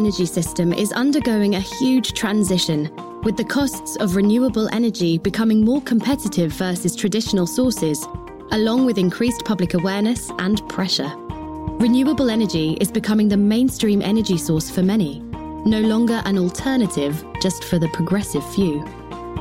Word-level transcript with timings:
energy 0.00 0.24
system 0.24 0.72
is 0.72 0.92
undergoing 0.92 1.56
a 1.56 1.60
huge 1.60 2.14
transition, 2.14 2.90
with 3.22 3.36
the 3.36 3.44
costs 3.44 3.96
of 3.96 4.16
renewable 4.16 4.66
energy 4.72 5.18
becoming 5.18 5.62
more 5.62 5.82
competitive 5.82 6.52
versus 6.52 6.96
traditional 6.96 7.46
sources, 7.46 8.08
along 8.52 8.86
with 8.86 8.96
increased 8.96 9.44
public 9.44 9.74
awareness 9.74 10.30
and 10.38 10.66
pressure. 10.70 11.12
Renewable 11.84 12.30
energy 12.30 12.78
is 12.80 12.90
becoming 12.90 13.28
the 13.28 13.36
mainstream 13.36 14.00
energy 14.00 14.38
source 14.38 14.70
for 14.70 14.82
many, 14.82 15.20
no 15.66 15.80
longer 15.80 16.22
an 16.24 16.38
alternative 16.38 17.22
just 17.42 17.64
for 17.64 17.78
the 17.78 17.88
progressive 17.88 18.54
few. 18.54 18.82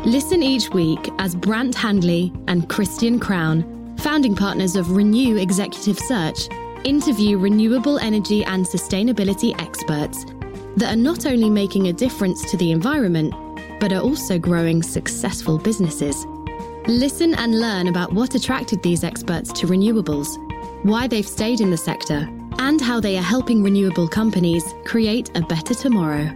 Listen 0.03 0.43
each 0.43 0.69
week 0.71 1.09
as 1.19 1.35
Brant 1.35 1.73
Handley 1.73 2.33
and 2.49 2.67
Christian 2.67 3.17
Crown, 3.17 3.95
founding 3.99 4.35
partners 4.35 4.75
of 4.75 4.91
Renew 4.91 5.37
Executive 5.37 5.97
Search, 5.97 6.49
interview 6.83 7.37
renewable 7.37 7.97
energy 7.99 8.43
and 8.43 8.65
sustainability 8.65 9.57
experts 9.61 10.25
that 10.79 10.93
are 10.93 10.97
not 10.97 11.25
only 11.25 11.49
making 11.49 11.87
a 11.87 11.93
difference 11.93 12.49
to 12.49 12.57
the 12.57 12.71
environment, 12.71 13.33
but 13.79 13.91
are 13.91 14.01
also 14.01 14.39
growing 14.39 14.81
successful 14.81 15.57
businesses. 15.57 16.25
Listen 16.87 17.35
and 17.35 17.59
learn 17.59 17.87
about 17.87 18.13
what 18.13 18.33
attracted 18.35 18.81
these 18.81 19.03
experts 19.03 19.51
to 19.53 19.67
renewables, 19.67 20.37
why 20.83 21.07
they've 21.07 21.27
stayed 21.27 21.61
in 21.61 21.69
the 21.69 21.77
sector, 21.77 22.29
and 22.59 22.81
how 22.81 22.99
they 22.99 23.17
are 23.17 23.21
helping 23.21 23.61
renewable 23.61 24.07
companies 24.07 24.63
create 24.85 25.29
a 25.35 25.41
better 25.41 25.73
tomorrow. 25.73 26.33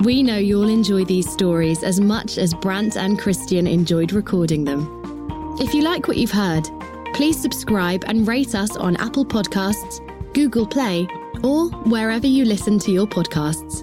We 0.00 0.22
know 0.22 0.36
you'll 0.36 0.68
enjoy 0.68 1.04
these 1.04 1.30
stories 1.30 1.82
as 1.82 2.00
much 2.00 2.38
as 2.38 2.54
Brant 2.54 2.96
and 2.96 3.18
Christian 3.18 3.66
enjoyed 3.66 4.12
recording 4.12 4.64
them. 4.64 5.56
If 5.60 5.72
you 5.72 5.82
like 5.82 6.08
what 6.08 6.16
you've 6.16 6.30
heard, 6.30 6.68
please 7.14 7.40
subscribe 7.40 8.04
and 8.06 8.28
rate 8.28 8.54
us 8.54 8.76
on 8.76 8.96
Apple 8.96 9.24
Podcasts, 9.24 10.02
Google 10.34 10.66
Play, 10.66 11.08
or 11.42 11.68
wherever 11.88 12.26
you 12.26 12.44
listen 12.44 12.78
to 12.80 12.90
your 12.90 13.06
podcasts. 13.06 13.82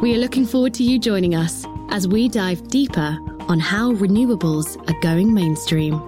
We 0.00 0.14
are 0.14 0.18
looking 0.18 0.46
forward 0.46 0.74
to 0.74 0.82
you 0.82 0.98
joining 0.98 1.34
us 1.34 1.64
as 1.90 2.06
we 2.06 2.28
dive 2.28 2.68
deeper 2.68 3.18
on 3.48 3.58
how 3.60 3.92
renewables 3.92 4.76
are 4.90 5.00
going 5.00 5.32
mainstream. 5.32 6.00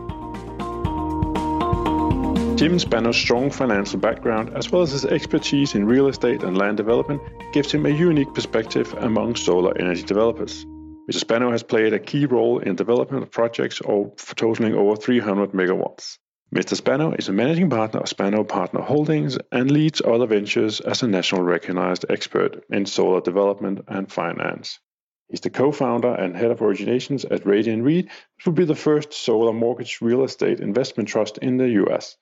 Jim 2.56 2.78
Spano's 2.78 3.16
strong 3.16 3.50
financial 3.50 4.00
background, 4.00 4.50
as 4.56 4.72
well 4.72 4.82
as 4.82 4.90
his 4.90 5.04
expertise 5.04 5.76
in 5.76 5.86
real 5.86 6.08
estate 6.08 6.42
and 6.42 6.58
land 6.58 6.76
development, 6.76 7.22
gives 7.52 7.70
him 7.70 7.86
a 7.86 7.90
unique 7.90 8.34
perspective 8.34 8.92
among 8.98 9.36
solar 9.36 9.78
energy 9.78 10.02
developers. 10.02 10.66
Mr. 11.08 11.20
Spano 11.20 11.52
has 11.52 11.62
played 11.62 11.92
a 11.94 11.98
key 11.98 12.26
role 12.26 12.58
in 12.58 12.74
development 12.74 13.22
of 13.22 13.30
projects 13.30 13.80
totaling 14.34 14.74
over 14.74 14.96
300 14.96 15.52
megawatts. 15.52 16.18
Mr. 16.54 16.74
Spano 16.74 17.12
is 17.12 17.28
a 17.28 17.32
managing 17.32 17.68
partner 17.68 18.00
of 18.00 18.08
Spano 18.08 18.42
Partner 18.42 18.80
Holdings 18.80 19.36
and 19.52 19.70
leads 19.70 20.00
other 20.00 20.26
ventures 20.26 20.80
as 20.80 21.02
a 21.02 21.06
national 21.06 21.42
recognized 21.42 22.06
expert 22.08 22.64
in 22.70 22.86
solar 22.86 23.20
development 23.20 23.84
and 23.86 24.10
finance. 24.10 24.78
He's 25.28 25.42
the 25.42 25.50
co-founder 25.50 26.14
and 26.14 26.34
head 26.34 26.50
of 26.50 26.60
originations 26.60 27.30
at 27.30 27.44
Radiant 27.44 27.84
REIT, 27.84 28.06
which 28.06 28.46
will 28.46 28.54
be 28.54 28.64
the 28.64 28.74
first 28.74 29.12
solar 29.12 29.52
mortgage 29.52 29.98
real 30.00 30.24
estate 30.24 30.60
investment 30.60 31.10
trust 31.10 31.36
in 31.36 31.58
the 31.58 31.68
US. 31.84 32.16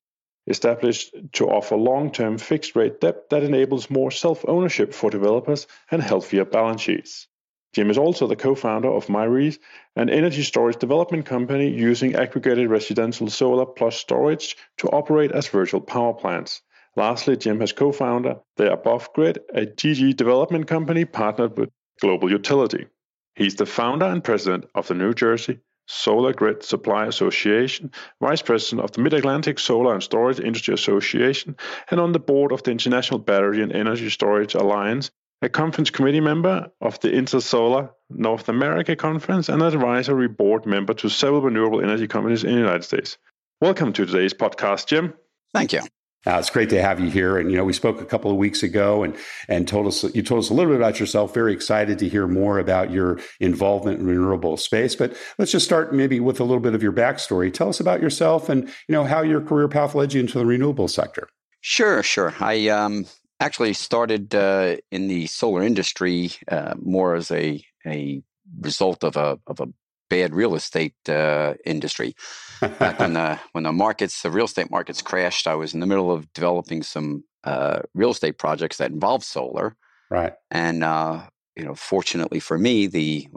Established 0.49 1.15
to 1.35 1.47
offer 1.47 1.77
long-term 1.77 2.39
fixed 2.39 2.75
rate 2.75 3.01
debt 3.01 3.31
that 3.31 3.45
enables 3.45 3.91
more 3.91 4.11
self-ownership 4.11 4.93
for 4.93 5.09
developers 5.09 5.69
and 5.89 6.03
healthier 6.03 6.45
balance 6.45 6.81
sheets. 6.81 7.29
Jim 7.77 7.91
is 7.91 7.99
also 7.99 8.27
the 8.27 8.37
co-founder 8.37 8.89
of 8.89 9.09
MyResi, 9.09 9.59
an 9.97 10.09
energy 10.09 10.43
storage 10.43 10.79
development 10.79 11.27
company 11.27 11.69
using 11.69 12.15
aggregated 12.15 12.71
residential 12.71 13.29
solar 13.29 13.67
plus 13.67 13.97
storage 13.97 14.57
to 14.79 14.89
operate 14.89 15.31
as 15.33 15.49
virtual 15.49 15.83
power 15.83 16.15
plants. 16.15 16.63
Lastly, 16.97 17.37
Jim 17.37 17.61
has 17.61 17.73
co-founded 17.73 18.39
the 18.57 18.73
Above 18.73 19.13
Grid, 19.13 19.41
a 19.53 19.67
GG 19.67 20.17
development 20.17 20.67
company 20.67 21.05
partnered 21.05 21.59
with 21.59 21.69
Global 22.01 22.31
Utility. 22.31 22.87
He's 23.35 23.57
the 23.57 23.67
founder 23.67 24.07
and 24.07 24.25
president 24.25 24.65
of 24.75 24.89
the 24.89 24.95
New 24.95 25.13
Jersey 25.13 25.59
Solar 25.87 26.33
Grid 26.33 26.63
Supply 26.63 27.05
Association, 27.05 27.91
vice 28.23 28.41
president 28.41 28.85
of 28.85 28.93
the 28.93 29.03
Mid 29.03 29.13
Atlantic 29.13 29.59
Solar 29.59 29.93
and 29.93 30.03
Storage 30.03 30.41
Industry 30.41 30.73
Association, 30.73 31.55
and 31.91 32.01
on 32.01 32.13
the 32.13 32.21
board 32.21 32.53
of 32.53 32.63
the 32.63 32.71
International 32.71 33.19
Battery 33.19 33.63
and 33.63 33.71
Energy 33.71 34.09
Storage 34.09 34.55
Alliance, 34.55 35.11
a 35.43 35.49
conference 35.49 35.91
committee 35.91 36.21
member 36.21 36.71
of 36.81 36.99
the 37.01 37.09
Intersolar 37.09 37.91
North 38.09 38.49
America 38.49 38.97
Conference, 38.97 39.49
and 39.49 39.61
an 39.61 39.69
advisory 39.69 40.29
board 40.29 40.65
member 40.65 40.95
to 40.95 41.09
several 41.09 41.43
renewable 41.43 41.83
energy 41.83 42.07
companies 42.07 42.45
in 42.45 42.53
the 42.53 42.61
United 42.61 42.85
States. 42.85 43.19
Welcome 43.61 43.93
to 43.95 44.07
today's 44.07 44.35
podcast, 44.35 44.87
Jim. 44.87 45.15
Thank 45.53 45.73
you. 45.73 45.81
Uh, 46.27 46.39
it's 46.39 46.51
great 46.51 46.69
to 46.71 46.83
have 46.83 46.99
you 46.99 47.09
here. 47.09 47.39
And 47.39 47.53
you 47.53 47.57
know, 47.57 47.65
we 47.65 47.73
spoke 47.73 48.01
a 48.01 48.05
couple 48.05 48.31
of 48.31 48.37
weeks 48.37 48.63
ago, 48.63 49.05
and 49.05 49.15
and 49.49 49.69
told 49.69 49.87
us 49.87 50.03
you 50.15 50.23
told 50.23 50.43
us 50.43 50.51
a 50.51 50.55
little 50.55 50.73
bit 50.73 50.81
about 50.81 50.99
yourself. 50.99 51.33
Very 51.33 51.53
excited 51.53 51.99
to 52.01 52.09
hear 52.09 52.27
more 52.27 52.59
about 52.59 52.91
your 52.91 53.21
involvement 53.39 54.01
in 54.01 54.07
renewable 54.07 54.57
space. 54.57 54.97
But 54.97 55.17
let's 55.39 55.53
just 55.53 55.67
start 55.67 55.95
maybe 55.95 56.19
with 56.19 56.41
a 56.41 56.45
little 56.45 56.61
bit 56.61 56.75
of 56.75 56.83
your 56.83 56.93
backstory. 56.93 57.53
Tell 57.53 57.69
us 57.69 57.79
about 57.79 58.01
yourself 58.01 58.49
and 58.49 58.69
you 58.89 58.93
know 58.93 59.05
how 59.05 59.23
your 59.23 59.41
career 59.41 59.69
path 59.69 59.95
led 59.95 60.15
you 60.15 60.21
into 60.21 60.39
the 60.39 60.47
renewable 60.47 60.89
sector. 60.89 61.29
Sure, 61.61 62.03
sure. 62.03 62.35
I 62.41 62.69
um, 62.69 63.07
actually 63.41 63.73
started 63.73 64.35
uh, 64.35 64.77
in 64.91 65.09
the 65.09 65.27
solar 65.27 65.63
industry 65.63 66.31
uh, 66.49 66.75
more 66.81 67.15
as 67.15 67.31
a 67.31 67.63
a 67.87 68.23
result 68.61 69.05
of 69.05 69.17
a 69.17 69.39
of 69.47 69.61
a 69.61 69.69
bad 70.09 70.35
real 70.35 70.55
estate 70.55 70.95
uh, 71.09 71.55
industry. 71.65 72.15
Back 72.61 72.99
when 72.99 73.13
the 73.15 73.39
when 73.53 73.65
the 73.65 73.73
markets, 73.73 74.23
the 74.23 74.31
real 74.31 74.45
estate 74.47 74.71
markets 74.71 75.03
crashed, 75.03 75.47
I 75.47 75.55
was 75.55 75.75
in 75.75 75.81
the 75.81 75.87
middle 75.87 76.11
of 76.11 76.33
developing 76.33 76.83
some 76.83 77.25
uh, 77.45 77.81
real 77.95 78.11
estate 78.11 78.39
projects 78.39 78.77
that 78.79 78.91
involved 78.91 79.25
solar. 79.25 79.77
Right. 80.11 80.35
And 80.51 80.85
uh, 80.85 81.27
you 81.57 81.65
know, 81.65 81.75
fortunately 81.75 82.41
for 82.41 82.59
me, 82.59 82.87
the 82.87 83.29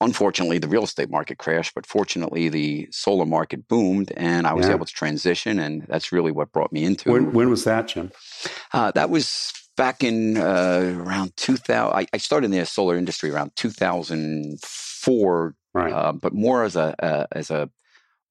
unfortunately 0.00 0.58
the 0.58 0.68
real 0.68 0.84
estate 0.84 1.10
market 1.10 1.38
crashed, 1.38 1.74
but 1.74 1.86
fortunately 1.86 2.48
the 2.48 2.88
solar 2.90 3.26
market 3.26 3.66
boomed, 3.68 4.12
and 4.16 4.46
I 4.46 4.54
was 4.54 4.66
yeah. 4.66 4.74
able 4.74 4.86
to 4.86 4.92
transition, 4.92 5.58
and 5.58 5.82
that's 5.88 6.12
really 6.12 6.30
what 6.32 6.52
brought 6.52 6.72
me 6.72 6.84
into. 6.84 7.12
When, 7.12 7.32
when 7.32 7.50
was 7.50 7.64
that, 7.64 7.88
Jim? 7.88 8.12
Uh, 8.72 8.92
that 8.92 9.10
was 9.10 9.52
back 9.76 10.04
in 10.04 10.36
uh, 10.36 10.94
around 10.98 11.36
2000. 11.36 11.96
I, 11.96 12.06
I, 12.12 12.18
started 12.18 12.46
in 12.46 12.50
the 12.50 12.66
solar 12.66 12.96
industry 12.96 13.30
around 13.30 13.52
2004 13.56 15.54
right. 15.72 15.92
uh, 15.92 16.12
but 16.12 16.34
more 16.34 16.64
as 16.64 16.74
a 16.76 16.94
uh, 17.02 17.26
as 17.32 17.50
a 17.50 17.70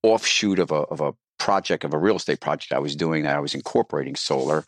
offshoot 0.03 0.59
of 0.59 0.71
a 0.71 0.75
of 0.75 1.01
a 1.01 1.13
project 1.39 1.83
of 1.83 1.93
a 1.93 1.97
real 1.97 2.17
estate 2.17 2.41
project 2.41 2.73
I 2.73 2.79
was 2.79 2.95
doing 2.95 3.23
that 3.23 3.35
I 3.35 3.39
was 3.39 3.55
incorporating 3.55 4.15
solar. 4.15 4.65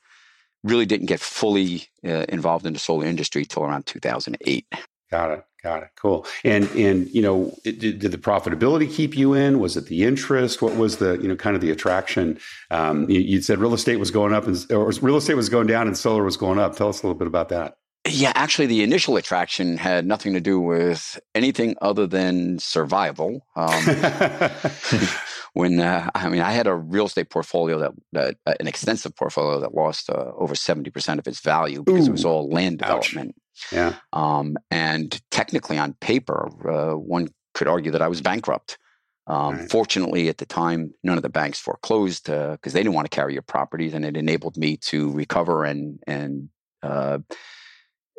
Really 0.63 0.85
didn't 0.85 1.05
get 1.07 1.19
fully 1.21 1.88
uh, 2.03 2.25
involved 2.27 2.65
in 2.65 2.73
the 2.73 2.79
solar 2.79 3.05
industry 3.05 3.45
till 3.45 3.63
around 3.63 3.85
2008. 3.85 4.65
Got 5.11 5.31
it. 5.31 5.43
Got 5.61 5.83
it. 5.83 5.89
Cool. 5.97 6.25
And 6.45 6.69
and 6.71 7.09
you 7.09 7.21
know, 7.21 7.53
it, 7.65 7.79
did, 7.79 7.99
did, 7.99 8.11
the 8.11 8.17
profitability 8.17 8.89
keep 8.89 9.17
you 9.17 9.33
in? 9.33 9.59
Was 9.59 9.75
it 9.75 9.87
the 9.87 10.03
interest? 10.03 10.61
What 10.61 10.77
was 10.77 10.97
the 10.97 11.17
you 11.17 11.27
know 11.27 11.35
kind 11.35 11.55
of 11.55 11.61
the 11.61 11.69
attraction? 11.69 12.39
Um, 12.71 13.09
you, 13.09 13.19
you, 13.19 13.41
said 13.41 13.59
real 13.59 13.73
estate 13.73 13.97
was 13.97 14.09
going 14.09 14.33
up, 14.33 14.47
and 14.47 14.65
or 14.71 14.89
real 15.01 15.17
estate 15.17 15.33
was 15.33 15.49
going 15.49 15.67
down, 15.67 15.87
and 15.87 15.97
solar 15.97 16.23
was 16.23 16.37
going 16.37 16.59
up. 16.59 16.77
Tell 16.77 16.87
us 16.87 17.03
a 17.03 17.05
little 17.05 17.17
bit 17.17 17.27
about 17.27 17.49
that. 17.49 17.75
Yeah, 18.07 18.31
actually, 18.35 18.67
the 18.67 18.83
initial 18.83 19.17
attraction 19.17 19.75
had 19.75 20.05
nothing 20.05 20.33
to 20.33 20.39
do 20.39 20.61
with 20.61 21.19
anything 21.35 21.75
other 21.81 22.07
than 22.07 22.57
survival. 22.59 23.45
Um, 23.57 23.83
when 25.53 25.81
uh, 25.81 26.09
I 26.15 26.29
mean, 26.29 26.41
I 26.41 26.51
had 26.51 26.67
a 26.67 26.75
real 26.75 27.07
estate 27.07 27.29
portfolio 27.29 27.79
that, 27.79 27.91
that 28.13 28.37
uh, 28.45 28.53
an 28.61 28.67
extensive 28.67 29.13
portfolio 29.13 29.59
that 29.59 29.75
lost 29.75 30.09
uh, 30.09 30.31
over 30.37 30.55
seventy 30.55 30.89
percent 30.89 31.19
of 31.19 31.27
its 31.27 31.41
value 31.41 31.83
because 31.83 32.07
Ooh. 32.07 32.11
it 32.11 32.13
was 32.13 32.23
all 32.23 32.49
land 32.49 32.79
development. 32.79 33.35
Ouch. 33.37 33.48
Yeah, 33.71 33.95
um, 34.13 34.57
and 34.71 35.19
technically, 35.31 35.77
on 35.77 35.93
paper, 35.93 36.49
uh, 36.69 36.95
one 36.95 37.29
could 37.53 37.67
argue 37.67 37.91
that 37.91 38.01
I 38.01 38.07
was 38.07 38.21
bankrupt. 38.21 38.77
Um, 39.27 39.57
right. 39.57 39.71
Fortunately, 39.71 40.27
at 40.27 40.39
the 40.39 40.45
time, 40.45 40.93
none 41.03 41.17
of 41.17 41.23
the 41.23 41.29
banks 41.29 41.59
foreclosed 41.59 42.25
because 42.25 42.57
uh, 42.57 42.73
they 42.73 42.79
didn't 42.79 42.95
want 42.95 43.09
to 43.09 43.15
carry 43.15 43.33
your 43.33 43.43
properties, 43.43 43.93
and 43.93 44.03
it 44.03 44.17
enabled 44.17 44.57
me 44.57 44.77
to 44.77 45.11
recover 45.11 45.65
and 45.65 46.00
and 46.07 46.50
uh, 46.81 47.19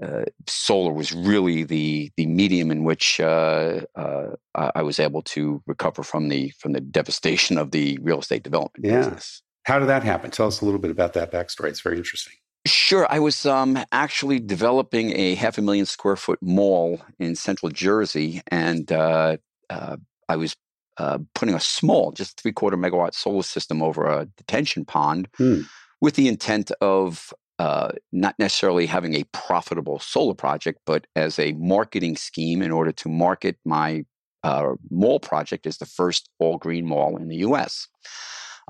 uh, 0.02 0.24
solar 0.46 0.92
was 0.92 1.12
really 1.12 1.62
the 1.64 2.10
the 2.16 2.26
medium 2.26 2.70
in 2.70 2.84
which 2.84 3.20
uh, 3.20 3.80
uh, 3.96 4.28
I 4.54 4.82
was 4.82 4.98
able 4.98 5.22
to 5.22 5.62
recover 5.66 6.02
from 6.02 6.28
the 6.28 6.52
from 6.58 6.72
the 6.72 6.80
devastation 6.80 7.58
of 7.58 7.70
the 7.70 7.98
real 8.00 8.20
estate 8.20 8.42
development 8.42 8.84
yeah. 8.84 8.98
business. 8.98 9.42
How 9.64 9.78
did 9.78 9.88
that 9.88 10.02
happen? 10.02 10.30
Tell 10.30 10.46
us 10.46 10.62
a 10.62 10.64
little 10.64 10.80
bit 10.80 10.90
about 10.90 11.12
that 11.14 11.30
backstory. 11.30 11.68
It's 11.68 11.82
very 11.82 11.98
interesting. 11.98 12.34
Sure. 12.66 13.06
I 13.10 13.18
was 13.18 13.46
um, 13.46 13.78
actually 13.90 14.38
developing 14.38 15.16
a 15.16 15.34
half 15.34 15.56
a 15.56 15.62
million 15.62 15.86
square 15.86 16.16
foot 16.16 16.38
mall 16.42 17.00
in 17.18 17.34
central 17.34 17.70
Jersey, 17.70 18.42
and 18.48 18.90
uh, 18.92 19.38
uh, 19.70 19.96
I 20.28 20.36
was 20.36 20.56
uh, 20.98 21.18
putting 21.34 21.54
a 21.54 21.60
small, 21.60 22.12
just 22.12 22.38
three 22.38 22.52
quarter 22.52 22.76
megawatt 22.76 23.14
solar 23.14 23.42
system 23.42 23.82
over 23.82 24.04
a 24.04 24.26
detention 24.36 24.84
pond. 24.84 25.28
Hmm 25.36 25.62
with 26.00 26.14
the 26.14 26.28
intent 26.28 26.70
of 26.80 27.32
uh, 27.58 27.90
not 28.12 28.38
necessarily 28.38 28.86
having 28.86 29.14
a 29.14 29.24
profitable 29.32 29.98
solar 29.98 30.34
project, 30.34 30.80
but 30.86 31.06
as 31.14 31.38
a 31.38 31.52
marketing 31.52 32.16
scheme 32.16 32.62
in 32.62 32.70
order 32.70 32.92
to 32.92 33.08
market 33.08 33.58
my 33.64 34.04
uh, 34.42 34.72
mall 34.90 35.20
project 35.20 35.66
as 35.66 35.76
the 35.76 35.86
first 35.86 36.30
all 36.38 36.56
green 36.56 36.86
mall 36.86 37.18
in 37.18 37.28
the 37.28 37.36
US. 37.36 37.86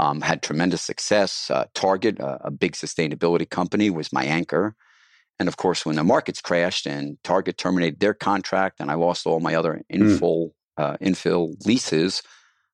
Um, 0.00 0.22
had 0.22 0.42
tremendous 0.42 0.80
success. 0.80 1.50
Uh, 1.50 1.66
Target, 1.74 2.16
a 2.20 2.50
big 2.50 2.72
sustainability 2.72 3.48
company, 3.48 3.90
was 3.90 4.12
my 4.12 4.24
anchor. 4.24 4.74
and 5.38 5.46
of 5.48 5.56
course, 5.56 5.84
when 5.84 5.96
the 5.96 6.04
markets 6.04 6.40
crashed 6.40 6.86
and 6.86 7.18
Target 7.22 7.58
terminated 7.58 8.00
their 8.00 8.14
contract, 8.14 8.80
and 8.80 8.90
I 8.90 8.94
lost 8.94 9.26
all 9.26 9.40
my 9.40 9.54
other 9.54 9.82
hmm. 9.90 9.96
infill 9.96 10.40
mm. 10.46 10.52
uh, 10.78 10.96
infill 11.08 11.42
leases, 11.66 12.22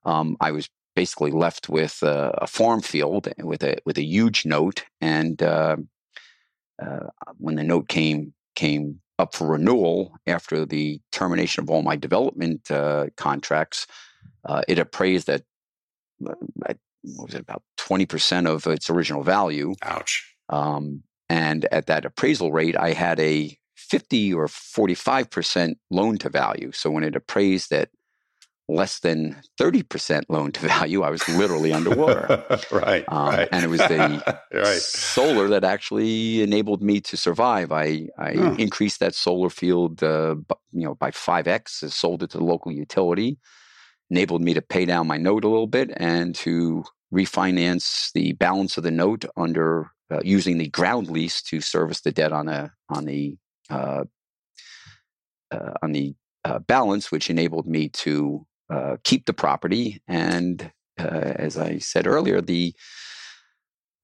um, 0.05 0.37
I 0.41 0.53
was 0.53 0.69
basically 0.97 1.31
left 1.31 1.69
with 1.69 2.03
a, 2.03 2.35
a, 2.39 2.47
farm 2.47 2.81
field 2.81 3.29
with 3.39 3.63
a 3.63 3.77
with 3.85 3.99
a 3.99 4.05
huge 4.05 4.47
note. 4.47 4.85
And 5.01 5.41
uh, 5.43 5.77
uh, 6.83 7.07
when 7.37 7.57
the 7.57 7.65
note 7.65 7.89
came 7.89 8.33
came 8.55 9.01
up 9.19 9.35
for 9.35 9.47
renewal 9.47 10.13
after 10.27 10.67
the 10.67 11.01
termination 11.13 11.63
of 11.63 11.71
all 11.71 11.83
my 11.83 11.97
development 11.97 12.71
uh, 12.71 13.07
contracts, 13.17 13.87
uh, 14.45 14.63
it 14.69 14.79
appraised 14.79 15.29
at, 15.29 15.43
uh, 16.27 16.35
at 16.67 16.79
what 17.15 17.29
was 17.29 17.35
it 17.35 17.41
about 17.41 17.63
twenty 17.77 18.07
percent 18.07 18.47
of 18.47 18.67
its 18.67 18.91
original 18.91 19.23
value. 19.23 19.75
Ouch. 19.83 20.35
Um, 20.49 21.03
and 21.29 21.67
at 21.73 21.87
that 21.87 22.05
appraisal 22.05 22.53
rate, 22.53 22.77
I 22.77 22.93
had 22.93 23.19
a 23.19 23.57
50 23.77 24.35
or 24.35 24.47
45% 24.47 25.75
loan 25.91 26.19
to 26.19 26.29
value. 26.29 26.73
So 26.73 26.91
when 26.91 27.05
it 27.05 27.17
appraised 27.17 27.73
at 27.73 27.91
less 28.69 28.99
than 28.99 29.37
30% 29.61 30.25
loan 30.29 30.51
to 30.53 30.61
value, 30.67 31.03
I 31.03 31.11
was 31.11 31.29
literally 31.29 31.73
underwater. 31.73 32.45
right, 32.73 33.05
um, 33.09 33.29
right. 33.29 33.49
And 33.53 33.65
it 33.65 33.69
was 33.69 33.81
the 33.81 34.41
right. 34.53 34.79
solar 34.79 35.49
that 35.49 35.65
actually 35.65 36.43
enabled 36.43 36.83
me 36.83 37.01
to 37.03 37.17
survive. 37.17 37.71
I, 37.71 38.09
I 38.19 38.33
increased 38.59 39.01
that 39.01 39.15
solar 39.15 39.51
field, 39.51 40.03
uh, 40.03 40.37
you 40.73 40.85
know, 40.85 40.95
by 40.95 41.11
5x, 41.11 41.91
sold 41.93 42.23
it 42.23 42.31
to 42.31 42.39
the 42.39 42.45
local 42.45 42.73
utility, 42.73 43.39
enabled 44.11 44.43
me 44.43 44.55
to 44.55 44.63
pay 44.63 44.85
down 44.85 45.07
my 45.07 45.17
note 45.17 45.45
a 45.45 45.49
little 45.49 45.69
bit 45.69 45.91
and 45.97 46.35
to 46.37 46.85
refinance 47.13 48.13
the 48.13 48.33
balance 48.33 48.77
of 48.77 48.85
the 48.85 48.91
note 48.91 49.25
under 49.37 49.91
uh, 50.11 50.21
using 50.25 50.59
the 50.59 50.69
ground 50.69 51.09
lease 51.09 51.43
to 51.43 51.61
service 51.61 52.01
the 52.01 52.13
debt 52.13 52.33
on 52.33 52.49
a 52.49 52.71
on 52.89 53.05
the 53.05 53.37
uh, 53.71 54.05
uh, 55.51 55.73
on 55.83 55.93
the 55.93 56.15
uh, 56.45 56.59
balance, 56.61 57.11
which 57.11 57.31
enabled 57.31 57.67
me 57.67 57.89
to 57.89 58.47
uh, 58.71 58.97
keep 59.05 59.27
the 59.27 59.33
property. 59.33 60.01
And 60.09 60.71
uh, 60.99 61.33
as 61.37 61.57
I 61.57 61.79
said 61.79 62.07
earlier, 62.07 62.41
the 62.41 62.75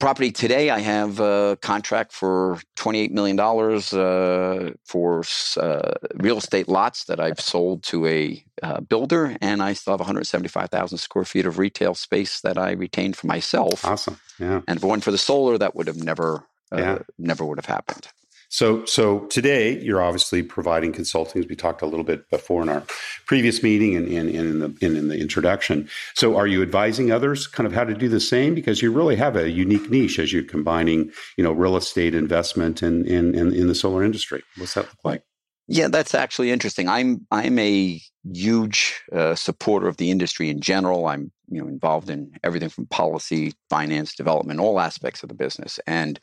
property 0.02 0.32
today, 0.32 0.68
I 0.68 0.80
have 0.80 1.20
a 1.20 1.56
contract 1.62 2.10
for 2.10 2.58
$28 2.74 3.12
million 3.12 3.38
uh, 3.38 4.72
for 4.84 5.22
uh, 5.56 5.92
real 6.16 6.38
estate 6.38 6.66
lots 6.66 7.04
that 7.04 7.20
I've 7.20 7.38
sold 7.38 7.84
to 7.84 8.08
a 8.08 8.44
uh, 8.64 8.80
builder, 8.80 9.36
and 9.40 9.62
I 9.62 9.74
still 9.74 9.92
have 9.92 10.00
175,000 10.00 10.98
square 10.98 11.24
feet 11.24 11.46
of 11.46 11.56
retail 11.56 11.94
space 11.94 12.40
that 12.40 12.58
I 12.58 12.72
retained 12.72 13.16
for 13.16 13.28
myself. 13.28 13.84
Awesome. 13.84 14.18
Yeah. 14.40 14.62
And 14.66 14.76
if 14.76 14.82
it 14.82 14.86
weren't 14.88 15.04
for 15.04 15.12
the 15.12 15.18
solar, 15.18 15.56
that 15.56 15.76
would 15.76 15.86
have 15.86 16.02
never, 16.02 16.48
uh, 16.72 16.78
yeah. 16.78 16.98
never 17.16 17.44
would 17.44 17.58
have 17.58 17.66
happened. 17.66 18.08
So, 18.52 18.84
so 18.84 19.20
today 19.30 19.80
you're 19.80 20.02
obviously 20.02 20.42
providing 20.42 20.92
consulting, 20.92 21.40
as 21.40 21.48
we 21.48 21.56
talked 21.56 21.80
a 21.80 21.86
little 21.86 22.04
bit 22.04 22.28
before 22.28 22.60
in 22.60 22.68
our 22.68 22.82
previous 23.24 23.62
meeting 23.62 23.96
and, 23.96 24.06
and, 24.06 24.28
and 24.28 24.48
in 24.50 24.58
the 24.58 24.76
in, 24.82 24.94
in, 24.94 25.08
the 25.08 25.18
introduction. 25.18 25.88
So, 26.12 26.36
are 26.36 26.46
you 26.46 26.60
advising 26.60 27.10
others 27.10 27.46
kind 27.46 27.66
of 27.66 27.72
how 27.72 27.84
to 27.84 27.94
do 27.94 28.10
the 28.10 28.20
same? 28.20 28.54
Because 28.54 28.82
you 28.82 28.92
really 28.92 29.16
have 29.16 29.36
a 29.36 29.50
unique 29.50 29.88
niche 29.88 30.18
as 30.18 30.34
you're 30.34 30.42
combining, 30.42 31.10
you 31.38 31.44
know, 31.44 31.52
real 31.52 31.78
estate 31.78 32.14
investment 32.14 32.82
and 32.82 33.06
in, 33.06 33.34
in, 33.34 33.54
in 33.54 33.68
the 33.68 33.74
solar 33.74 34.04
industry. 34.04 34.42
What's 34.58 34.74
that 34.74 34.84
look 34.84 35.02
like? 35.02 35.22
Yeah, 35.66 35.88
that's 35.88 36.14
actually 36.14 36.50
interesting. 36.50 36.90
I'm 36.90 37.26
I'm 37.30 37.58
a 37.58 38.02
huge 38.34 39.00
uh, 39.12 39.34
supporter 39.34 39.88
of 39.88 39.96
the 39.96 40.10
industry 40.10 40.50
in 40.50 40.60
general. 40.60 41.06
I'm 41.06 41.32
you 41.48 41.62
know 41.62 41.68
involved 41.68 42.10
in 42.10 42.32
everything 42.44 42.68
from 42.68 42.84
policy, 42.84 43.54
finance, 43.70 44.14
development, 44.14 44.60
all 44.60 44.78
aspects 44.78 45.22
of 45.22 45.30
the 45.30 45.34
business, 45.34 45.80
and 45.86 46.20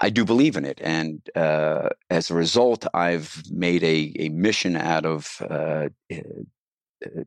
I 0.00 0.08
do 0.10 0.24
believe 0.24 0.56
in 0.56 0.64
it. 0.64 0.80
And 0.82 1.20
uh, 1.36 1.90
as 2.08 2.30
a 2.30 2.34
result, 2.34 2.86
I've 2.94 3.42
made 3.50 3.84
a, 3.84 4.12
a 4.18 4.28
mission 4.30 4.76
out 4.76 5.04
of 5.04 5.42
uh, 5.48 5.90
eh, 6.08 6.22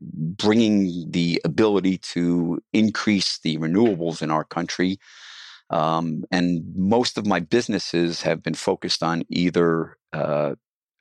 bringing 0.02 1.10
the 1.10 1.40
ability 1.44 1.98
to 1.98 2.60
increase 2.72 3.38
the 3.38 3.58
renewables 3.58 4.22
in 4.22 4.30
our 4.30 4.44
country. 4.44 4.98
Um, 5.70 6.24
and 6.30 6.64
most 6.76 7.16
of 7.16 7.26
my 7.26 7.40
businesses 7.40 8.22
have 8.22 8.42
been 8.42 8.54
focused 8.54 9.02
on 9.02 9.24
either 9.28 9.96
uh, 10.12 10.54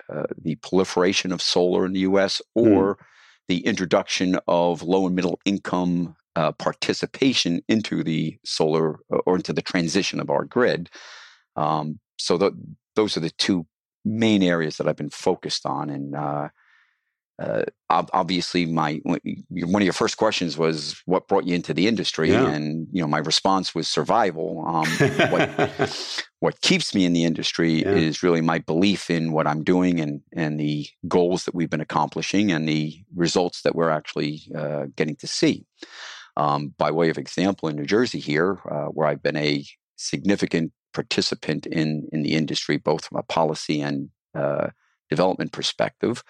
uh 0.09 0.23
the 0.41 0.55
proliferation 0.55 1.31
of 1.31 1.41
solar 1.41 1.85
in 1.85 1.93
the 1.93 2.01
US 2.01 2.41
hmm. 2.55 2.67
or 2.67 2.95
mm. 2.95 2.99
the 3.47 3.65
introduction 3.65 4.37
of 4.47 4.81
low 4.81 5.05
and 5.05 5.15
middle 5.15 5.39
income 5.45 6.15
uh, 6.35 6.51
participation 6.51 7.61
into 7.67 8.03
the 8.03 8.37
solar 8.43 8.99
or 9.09 9.35
into 9.35 9.53
the 9.53 9.61
transition 9.61 10.19
of 10.19 10.29
our 10.29 10.45
grid. 10.45 10.89
Um, 11.55 11.99
so 12.17 12.37
the, 12.37 12.51
those 12.95 13.17
are 13.17 13.21
the 13.21 13.29
two 13.31 13.65
main 14.05 14.43
areas 14.43 14.77
that 14.77 14.87
I've 14.87 14.95
been 14.95 15.09
focused 15.09 15.65
on. 15.65 15.89
And 15.89 16.15
uh, 16.15 16.49
uh, 17.41 17.63
obviously, 17.89 18.65
my 18.65 19.01
one 19.03 19.81
of 19.81 19.83
your 19.83 19.93
first 19.93 20.17
questions 20.17 20.55
was 20.55 21.01
what 21.05 21.27
brought 21.27 21.45
you 21.45 21.55
into 21.55 21.73
the 21.73 21.87
industry, 21.87 22.31
yeah. 22.31 22.47
and 22.47 22.87
you 22.91 23.01
know 23.01 23.07
my 23.07 23.17
response 23.17 23.73
was 23.73 23.87
survival. 23.87 24.63
Um, 24.67 24.87
what, 25.31 26.25
what, 26.39 26.61
keeps 26.61 26.93
me 26.93 27.05
in 27.05 27.13
the 27.13 27.23
industry 27.23 27.81
yeah. 27.81 27.89
is 27.89 28.21
really 28.21 28.41
my 28.41 28.59
belief 28.59 29.09
in 29.09 29.31
what 29.31 29.47
I'm 29.47 29.63
doing 29.63 29.99
and 29.99 30.21
and 30.33 30.59
the 30.59 30.87
goals 31.07 31.45
that 31.45 31.55
we've 31.55 31.69
been 31.69 31.81
accomplishing 31.81 32.51
and 32.51 32.69
the 32.69 32.95
results 33.15 33.63
that 33.63 33.75
we're 33.75 33.89
actually 33.89 34.43
uh, 34.55 34.85
getting 34.95 35.15
to 35.17 35.27
see. 35.27 35.65
Um, 36.37 36.73
by 36.77 36.91
way 36.91 37.09
of 37.09 37.17
example, 37.17 37.67
in 37.67 37.75
New 37.75 37.85
Jersey 37.85 38.19
here, 38.19 38.59
uh, 38.69 38.85
where 38.85 39.07
I've 39.07 39.23
been 39.23 39.37
a 39.37 39.65
significant 39.95 40.71
participant 40.93 41.65
in 41.65 42.07
in 42.11 42.23
the 42.23 42.33
industry, 42.33 42.77
both 42.77 43.05
from 43.05 43.17
a 43.17 43.23
policy 43.23 43.81
and 43.81 44.09
uh, 44.35 44.67
development 45.09 45.51
perspective. 45.51 46.23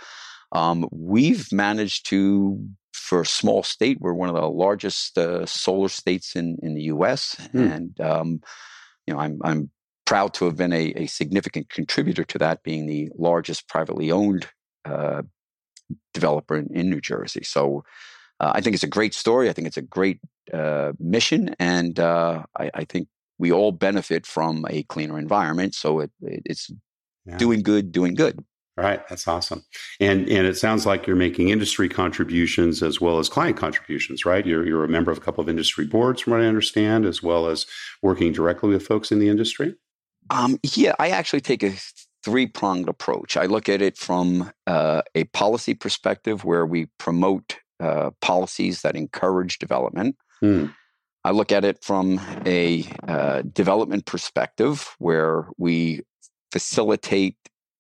Um, 0.52 0.88
we've 0.92 1.52
managed 1.52 2.06
to, 2.08 2.64
for 2.94 3.22
a 3.22 3.26
small 3.26 3.64
state, 3.64 3.98
we're 4.00 4.14
one 4.14 4.30
of 4.30 4.36
the 4.36 4.48
largest 4.48 5.18
uh, 5.18 5.46
solar 5.46 5.90
states 5.90 6.36
in 6.36 6.58
in 6.62 6.76
the 6.76 6.84
U.S. 6.84 7.36
Mm. 7.54 7.72
and 7.76 8.02
um, 8.02 8.42
you 9.06 9.14
know 9.14 9.20
I'm 9.20 9.40
I'm 9.44 9.70
proud 10.06 10.34
to 10.36 10.46
have 10.46 10.58
been 10.58 10.74
a, 10.74 10.94
a, 11.04 11.06
significant 11.08 11.70
contributor 11.70 12.26
to 12.26 12.38
that, 12.38 12.62
being 12.62 12.86
the 12.86 13.10
largest 13.18 13.70
privately 13.70 14.12
owned 14.12 14.46
uh, 14.84 15.22
developer 16.14 16.58
in, 16.58 16.68
in, 16.74 16.90
New 16.90 17.02
Jersey. 17.02 17.44
So. 17.44 17.84
Uh, 18.40 18.52
I 18.56 18.62
think 18.62 18.74
it's 18.74 18.84
a 18.84 18.98
great 18.98 19.14
story. 19.14 19.48
I 19.48 19.54
think 19.54 19.68
it's 19.68 19.78
a 19.78 19.90
great 19.98 20.20
uh, 20.52 20.92
mission, 21.00 21.56
and 21.60 21.98
uh, 22.00 22.44
I, 22.58 22.72
I, 22.74 22.84
think 22.84 23.08
we 23.44 23.52
all 23.52 23.74
benefit 23.74 24.26
from 24.26 24.66
a 24.70 24.84
cleaner 24.84 25.20
environment. 25.20 25.76
So 25.76 26.00
it, 26.00 26.12
it 26.22 26.44
it's 26.46 26.72
yeah. 27.26 27.38
doing 27.38 27.62
good, 27.62 27.92
doing 27.92 28.16
good. 28.16 28.40
Right, 28.78 29.08
that's 29.08 29.28
awesome, 29.28 29.64
and 30.00 30.28
and 30.30 30.48
it 30.48 30.58
sounds 30.58 30.86
like 30.86 31.06
you're 31.06 31.16
making 31.28 31.50
industry 31.50 31.88
contributions 31.90 32.82
as 32.82 33.00
well 33.00 33.20
as 33.20 33.30
client 33.30 33.58
contributions. 33.58 34.26
Right, 34.26 34.46
you're 34.46 34.66
you're 34.66 34.86
a 34.86 34.88
member 34.88 35.12
of 35.12 35.18
a 35.18 35.22
couple 35.22 35.44
of 35.44 35.50
industry 35.50 35.86
boards, 35.86 36.22
from 36.22 36.32
what 36.32 36.42
I 36.42 36.46
understand, 36.46 37.06
as 37.06 37.22
well 37.22 37.48
as 37.48 37.68
working 38.02 38.32
directly 38.32 38.70
with 38.70 38.88
folks 38.88 39.12
in 39.12 39.20
the 39.20 39.28
industry. 39.28 39.76
Um, 40.32 40.58
yeah, 40.64 40.94
I 40.98 41.10
actually 41.10 41.42
take 41.42 41.62
a 41.62 41.74
three 42.24 42.48
pronged 42.48 42.90
approach. 42.90 43.38
I 43.38 43.46
look 43.46 43.70
at 43.70 43.82
it 43.82 43.98
from 43.98 44.52
uh, 44.66 45.02
a 45.14 45.26
policy 45.26 45.76
perspective, 45.76 46.44
where 46.44 46.66
we 46.66 46.88
promote 46.98 47.58
uh, 47.80 48.10
policies 48.22 48.82
that 48.82 48.96
encourage 48.96 49.60
development. 49.60 50.16
Hmm. 50.40 50.68
I 51.26 51.32
look 51.32 51.52
at 51.52 51.64
it 51.64 51.84
from 51.84 52.20
a 52.46 52.86
uh, 53.08 53.44
development 53.44 54.06
perspective 54.06 54.94
where 55.00 55.48
we 55.58 56.02
facilitate 56.52 57.38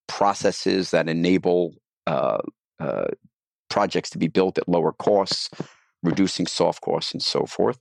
processes 0.07 0.91
that 0.91 1.09
enable 1.09 1.75
uh, 2.07 2.39
uh, 2.79 3.07
projects 3.69 4.09
to 4.11 4.17
be 4.17 4.29
built 4.29 4.57
at 4.57 4.69
lower 4.69 4.93
costs, 4.93 5.49
reducing 6.03 6.47
soft 6.47 6.81
costs, 6.81 7.11
and 7.11 7.21
so 7.21 7.45
forth. 7.45 7.79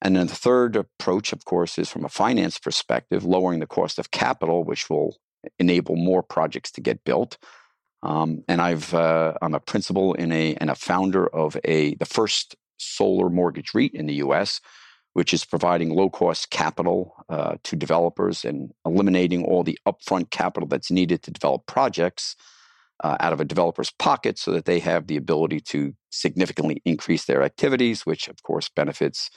And 0.00 0.14
then 0.14 0.28
the 0.28 0.34
third 0.34 0.76
approach, 0.76 1.32
of 1.32 1.44
course, 1.44 1.78
is 1.78 1.88
from 1.88 2.04
a 2.04 2.08
finance 2.08 2.58
perspective, 2.58 3.24
lowering 3.24 3.60
the 3.60 3.66
cost 3.66 3.98
of 3.98 4.12
capital, 4.12 4.62
which 4.62 4.88
will 4.88 5.16
enable 5.58 5.96
more 5.96 6.22
projects 6.22 6.70
to 6.72 6.80
get 6.80 7.04
built. 7.04 7.36
Um, 8.02 8.44
and 8.46 8.60
I've 8.60 8.92
uh, 8.94 9.34
I'm 9.40 9.54
a 9.54 9.60
principal 9.60 10.14
in 10.14 10.30
a 10.30 10.54
and 10.56 10.70
a 10.70 10.74
founder 10.74 11.26
of 11.26 11.56
a 11.64 11.94
the 11.96 12.04
first 12.04 12.54
solar 12.76 13.30
mortgage 13.30 13.72
REIT 13.74 13.94
in 13.94 14.06
the 14.06 14.14
U.S 14.14 14.60
which 15.14 15.32
is 15.32 15.44
providing 15.44 15.90
low 15.90 16.10
cost 16.10 16.50
capital 16.50 17.14
uh, 17.28 17.56
to 17.64 17.74
developers 17.76 18.44
and 18.44 18.72
eliminating 18.84 19.44
all 19.44 19.62
the 19.62 19.78
upfront 19.86 20.30
capital 20.30 20.68
that's 20.68 20.90
needed 20.90 21.22
to 21.22 21.30
develop 21.30 21.66
projects 21.66 22.36
uh, 23.02 23.16
out 23.20 23.32
of 23.32 23.40
a 23.40 23.44
developer's 23.44 23.90
pocket 23.90 24.38
so 24.38 24.52
that 24.52 24.66
they 24.66 24.78
have 24.78 25.06
the 25.06 25.16
ability 25.16 25.60
to 25.60 25.94
significantly 26.10 26.80
increase 26.84 27.24
their 27.24 27.42
activities, 27.42 28.06
which 28.06 28.28
of 28.28 28.42
course 28.42 28.68
benefits 28.68 29.30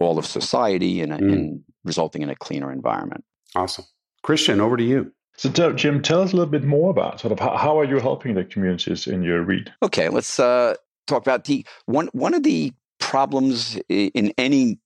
all 0.00 0.18
of 0.18 0.26
society 0.26 1.00
and, 1.00 1.12
mm. 1.12 1.32
and 1.32 1.60
resulting 1.84 2.22
in 2.22 2.30
a 2.30 2.36
cleaner 2.36 2.72
environment. 2.72 3.24
Awesome. 3.54 3.84
Christian, 4.22 4.60
over 4.60 4.76
to 4.76 4.82
you. 4.82 5.12
So, 5.36 5.72
Jim, 5.72 6.00
tell 6.00 6.22
us 6.22 6.32
a 6.32 6.36
little 6.36 6.50
bit 6.50 6.62
more 6.62 6.90
about 6.90 7.20
sort 7.20 7.32
of 7.32 7.40
how, 7.40 7.56
how 7.56 7.78
are 7.78 7.84
you 7.84 7.98
helping 7.98 8.34
the 8.34 8.44
communities 8.44 9.06
in 9.06 9.22
your 9.22 9.42
REIT? 9.42 9.68
Okay, 9.82 10.08
let's 10.08 10.38
uh, 10.38 10.74
talk 11.08 11.22
about 11.22 11.44
the 11.44 11.66
one. 11.86 12.08
One 12.12 12.34
of 12.34 12.44
the 12.44 12.72
problems 13.00 13.76
in 13.88 14.32
any 14.38 14.78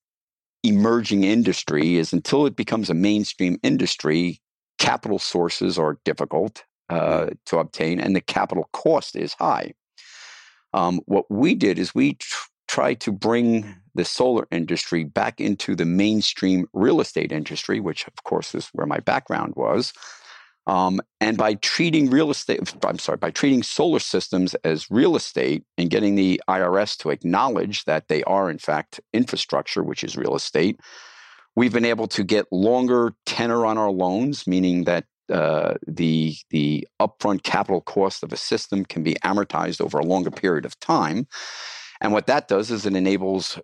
emerging 0.62 1.24
industry 1.24 1.96
is 1.96 2.12
until 2.12 2.46
it 2.46 2.56
becomes 2.56 2.90
a 2.90 2.94
mainstream 2.94 3.58
industry, 3.62 4.40
capital 4.78 5.18
sources 5.18 5.78
are 5.78 5.98
difficult 6.04 6.64
uh, 6.88 7.28
to 7.46 7.58
obtain, 7.58 8.00
and 8.00 8.16
the 8.16 8.20
capital 8.20 8.68
cost 8.72 9.16
is 9.16 9.34
high. 9.34 9.72
Um, 10.72 11.00
what 11.06 11.30
we 11.30 11.54
did 11.54 11.78
is 11.78 11.94
we 11.94 12.14
tr- 12.14 12.48
tried 12.66 13.00
to 13.00 13.12
bring 13.12 13.76
the 13.94 14.04
solar 14.04 14.46
industry 14.50 15.04
back 15.04 15.40
into 15.40 15.74
the 15.74 15.84
mainstream 15.84 16.66
real 16.72 17.00
estate 17.00 17.32
industry, 17.32 17.80
which, 17.80 18.06
of 18.06 18.22
course, 18.24 18.54
is 18.54 18.68
where 18.72 18.86
my 18.86 19.00
background 19.00 19.54
was. 19.56 19.92
Um, 20.68 21.00
and 21.20 21.38
by 21.38 21.54
treating 21.54 22.10
real 22.10 22.30
estate, 22.30 22.74
I'm 22.84 22.98
sorry, 22.98 23.16
by 23.16 23.30
treating 23.30 23.62
solar 23.62 23.98
systems 23.98 24.54
as 24.56 24.90
real 24.90 25.16
estate 25.16 25.64
and 25.78 25.88
getting 25.88 26.14
the 26.14 26.40
IRS 26.46 26.96
to 26.98 27.10
acknowledge 27.10 27.84
that 27.86 28.08
they 28.08 28.22
are, 28.24 28.50
in 28.50 28.58
fact, 28.58 29.00
infrastructure, 29.14 29.82
which 29.82 30.04
is 30.04 30.16
real 30.16 30.36
estate, 30.36 30.78
we've 31.56 31.72
been 31.72 31.86
able 31.86 32.06
to 32.08 32.22
get 32.22 32.46
longer 32.52 33.14
tenor 33.24 33.64
on 33.64 33.78
our 33.78 33.90
loans, 33.90 34.46
meaning 34.46 34.84
that 34.84 35.06
uh, 35.32 35.74
the 35.86 36.36
the 36.50 36.86
upfront 37.00 37.42
capital 37.42 37.80
cost 37.80 38.22
of 38.22 38.32
a 38.32 38.36
system 38.36 38.84
can 38.84 39.02
be 39.02 39.14
amortized 39.24 39.80
over 39.80 39.98
a 39.98 40.04
longer 40.04 40.30
period 40.30 40.64
of 40.64 40.78
time. 40.80 41.26
And 42.00 42.12
what 42.12 42.26
that 42.26 42.46
does 42.46 42.70
is 42.70 42.86
it 42.86 42.94
enables 42.94 43.58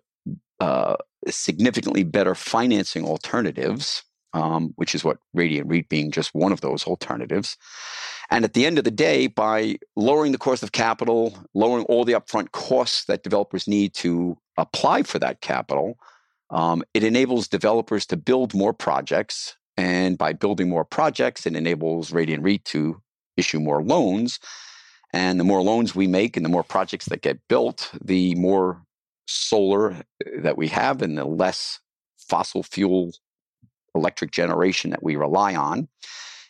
uh, 0.59 0.95
significantly 1.27 2.03
better 2.03 2.35
financing 2.35 3.05
alternatives 3.05 4.03
um, 4.35 4.73
which 4.75 4.93
is 4.93 5.03
what 5.03 5.17
Radiant 5.33 5.69
REIT 5.69 5.87
being 5.87 6.11
just 6.11 6.35
one 6.35 6.51
of 6.51 6.59
those 6.59 6.83
alternatives. 6.83 7.55
And 8.29 8.43
at 8.43 8.53
the 8.53 8.65
end 8.65 8.77
of 8.77 8.83
the 8.83 8.91
day, 8.91 9.27
by 9.27 9.77
lowering 9.95 10.33
the 10.33 10.37
cost 10.37 10.61
of 10.61 10.73
capital, 10.73 11.37
lowering 11.53 11.85
all 11.85 12.03
the 12.03 12.13
upfront 12.13 12.51
costs 12.51 13.05
that 13.05 13.23
developers 13.23 13.65
need 13.65 13.93
to 13.95 14.37
apply 14.57 15.03
for 15.03 15.19
that 15.19 15.39
capital, 15.39 15.97
um, 16.49 16.83
it 16.93 17.03
enables 17.03 17.47
developers 17.47 18.05
to 18.07 18.17
build 18.17 18.53
more 18.53 18.73
projects. 18.73 19.55
And 19.77 20.17
by 20.17 20.33
building 20.33 20.69
more 20.69 20.85
projects, 20.85 21.45
it 21.45 21.55
enables 21.55 22.11
Radiant 22.11 22.43
REIT 22.43 22.65
to 22.65 23.01
issue 23.37 23.61
more 23.61 23.83
loans. 23.83 24.39
And 25.13 25.39
the 25.39 25.45
more 25.45 25.61
loans 25.61 25.95
we 25.95 26.07
make 26.07 26.35
and 26.35 26.45
the 26.45 26.49
more 26.49 26.63
projects 26.63 27.05
that 27.05 27.21
get 27.21 27.39
built, 27.47 27.89
the 28.03 28.35
more 28.35 28.81
solar 29.27 30.03
that 30.39 30.57
we 30.57 30.67
have 30.67 31.01
and 31.01 31.17
the 31.17 31.23
less 31.25 31.79
fossil 32.17 32.63
fuel 32.63 33.13
electric 33.95 34.31
generation 34.31 34.91
that 34.91 35.03
we 35.03 35.15
rely 35.15 35.55
on. 35.55 35.87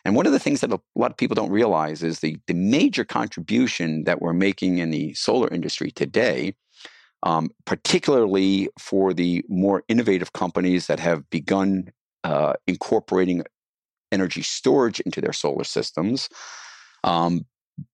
And 0.04 0.16
one 0.16 0.28
of 0.28 0.32
the 0.32 0.40
things 0.40 0.62
that 0.62 0.72
a 0.72 0.80
lot 0.96 1.12
of 1.12 1.18
people 1.18 1.36
don't 1.36 1.52
realize 1.52 2.04
is 2.04 2.20
the, 2.20 2.38
the 2.46 2.54
major 2.54 3.04
contribution 3.04 4.04
that 4.04 4.22
we're 4.22 4.34
making 4.34 4.78
in 4.78 4.92
the 4.92 5.14
solar 5.16 5.48
industry 5.50 5.90
today, 5.90 6.54
um, 7.24 7.50
particularly 7.66 8.70
for 8.80 9.14
the 9.14 9.44
more 9.50 9.84
innovative 9.88 10.34
companies 10.34 10.86
that 10.88 11.00
have 11.00 11.28
begun 11.32 11.92
uh, 12.24 12.54
incorporating 12.68 13.44
energy 14.12 14.44
storage 14.44 15.00
into 15.02 15.22
their 15.22 15.34
solar 15.34 15.64
systems. 15.64 16.30
Um, 17.04 17.46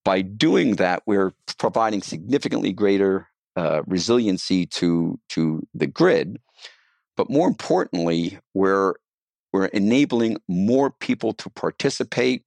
by 0.04 0.20
doing 0.20 0.76
that, 0.76 1.02
we're 1.06 1.32
providing 1.58 2.02
significantly 2.02 2.72
greater 2.72 3.28
uh, 3.56 3.82
resiliency 3.86 4.66
to, 4.66 5.18
to 5.30 5.66
the 5.74 5.86
grid. 5.86 6.38
But 7.16 7.30
more 7.30 7.48
importantly, 7.48 8.38
we're 8.54 8.94
we're 9.52 9.66
enabling 9.66 10.38
more 10.48 10.90
people 10.90 11.32
to 11.34 11.50
participate 11.50 12.44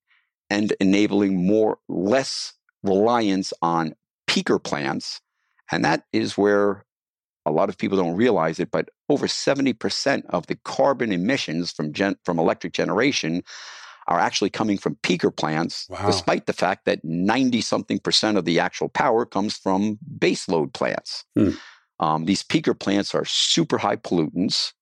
and 0.50 0.74
enabling 0.80 1.46
more 1.46 1.78
less 1.88 2.54
reliance 2.84 3.54
on 3.62 3.94
peaker 4.28 4.62
plants. 4.62 5.22
And 5.72 5.84
that 5.84 6.04
is 6.14 6.38
where 6.38 6.86
a 7.46 7.52
lot 7.52 7.70
of 7.70 7.78
people 7.78 7.98
don't 7.98 8.16
realize 8.16 8.60
it, 8.60 8.72
but 8.72 8.90
over 9.10 9.28
70% 9.28 10.26
of 10.30 10.48
the 10.48 10.56
carbon 10.64 11.12
emissions 11.12 11.72
from 11.72 11.94
gen- 11.94 12.18
from 12.26 12.40
electric 12.40 12.74
generation 12.74 13.44
are 14.08 14.20
actually 14.20 14.50
coming 14.50 14.78
from 14.78 14.96
peaker 14.98 15.36
plants, 15.36 15.88
wow. 15.90 16.06
despite 16.06 16.46
the 16.46 16.54
fact 16.54 16.86
that 16.86 17.04
90 17.04 17.62
something 17.62 18.00
percent 18.00 18.38
of 18.38 18.46
the 18.46 18.60
actual 18.60 18.90
power 18.90 19.26
comes 19.26 19.58
from 19.58 19.98
baseload 20.20 20.74
plants. 20.74 21.26
Hmm. 21.36 21.52
Um, 22.00 22.26
these 22.26 22.44
peaker 22.44 22.78
plants 22.78 23.16
are 23.16 23.26
super 23.26 23.78
high 23.78 23.96
pollutants. 23.96 24.74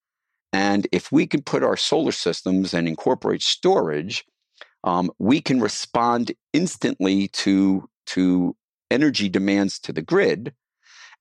And 0.54 0.86
if 0.92 1.10
we 1.10 1.26
can 1.26 1.42
put 1.42 1.64
our 1.64 1.76
solar 1.76 2.12
systems 2.12 2.74
and 2.74 2.86
incorporate 2.86 3.42
storage, 3.42 4.24
um, 4.84 5.10
we 5.18 5.40
can 5.40 5.60
respond 5.60 6.30
instantly 6.52 7.26
to, 7.28 7.88
to 8.06 8.54
energy 8.88 9.28
demands 9.28 9.80
to 9.80 9.92
the 9.92 10.00
grid. 10.00 10.54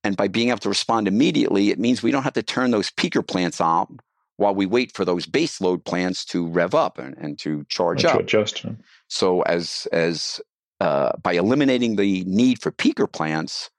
And 0.04 0.16
by 0.16 0.28
being 0.28 0.50
able 0.50 0.60
to 0.60 0.70
respond 0.70 1.08
immediately, 1.08 1.72
it 1.72 1.80
means 1.80 2.04
we 2.04 2.12
don't 2.12 2.22
have 2.22 2.34
to 2.34 2.44
turn 2.44 2.70
those 2.70 2.92
peaker 2.92 3.28
plants 3.28 3.60
on 3.60 4.00
while 4.38 4.54
we 4.54 4.68
wait 4.68 4.94
for 4.94 5.04
those 5.04 5.26
baseload 5.26 5.84
plants 5.84 6.26
to 6.26 6.48
rev 6.48 6.76
up 6.76 7.00
and, 7.00 7.18
and 7.18 7.40
to 7.40 7.66
charge 7.70 8.06
up. 8.06 8.20
Adjust. 8.20 8.66
So 9.08 9.42
as 9.42 9.88
as 9.92 10.42
uh, 10.80 11.14
by 11.24 11.34
eliminating 11.34 11.96
the 11.96 12.24
need 12.26 12.62
for 12.62 12.72
peaker 12.72 13.12
plants, 13.12 13.72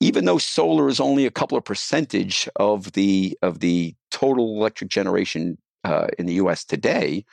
even 0.00 0.24
though 0.24 0.38
solar 0.38 0.88
is 0.88 0.98
only 0.98 1.26
a 1.26 1.30
couple 1.30 1.56
of 1.56 1.64
percentage 1.64 2.48
of 2.56 2.92
the 2.92 3.38
of 3.42 3.60
the 3.60 3.94
total 4.10 4.56
electric 4.56 4.90
generation 4.90 5.58
uh, 5.84 6.08
in 6.18 6.26
the 6.26 6.34
U.S. 6.34 6.64
today, 6.64 7.24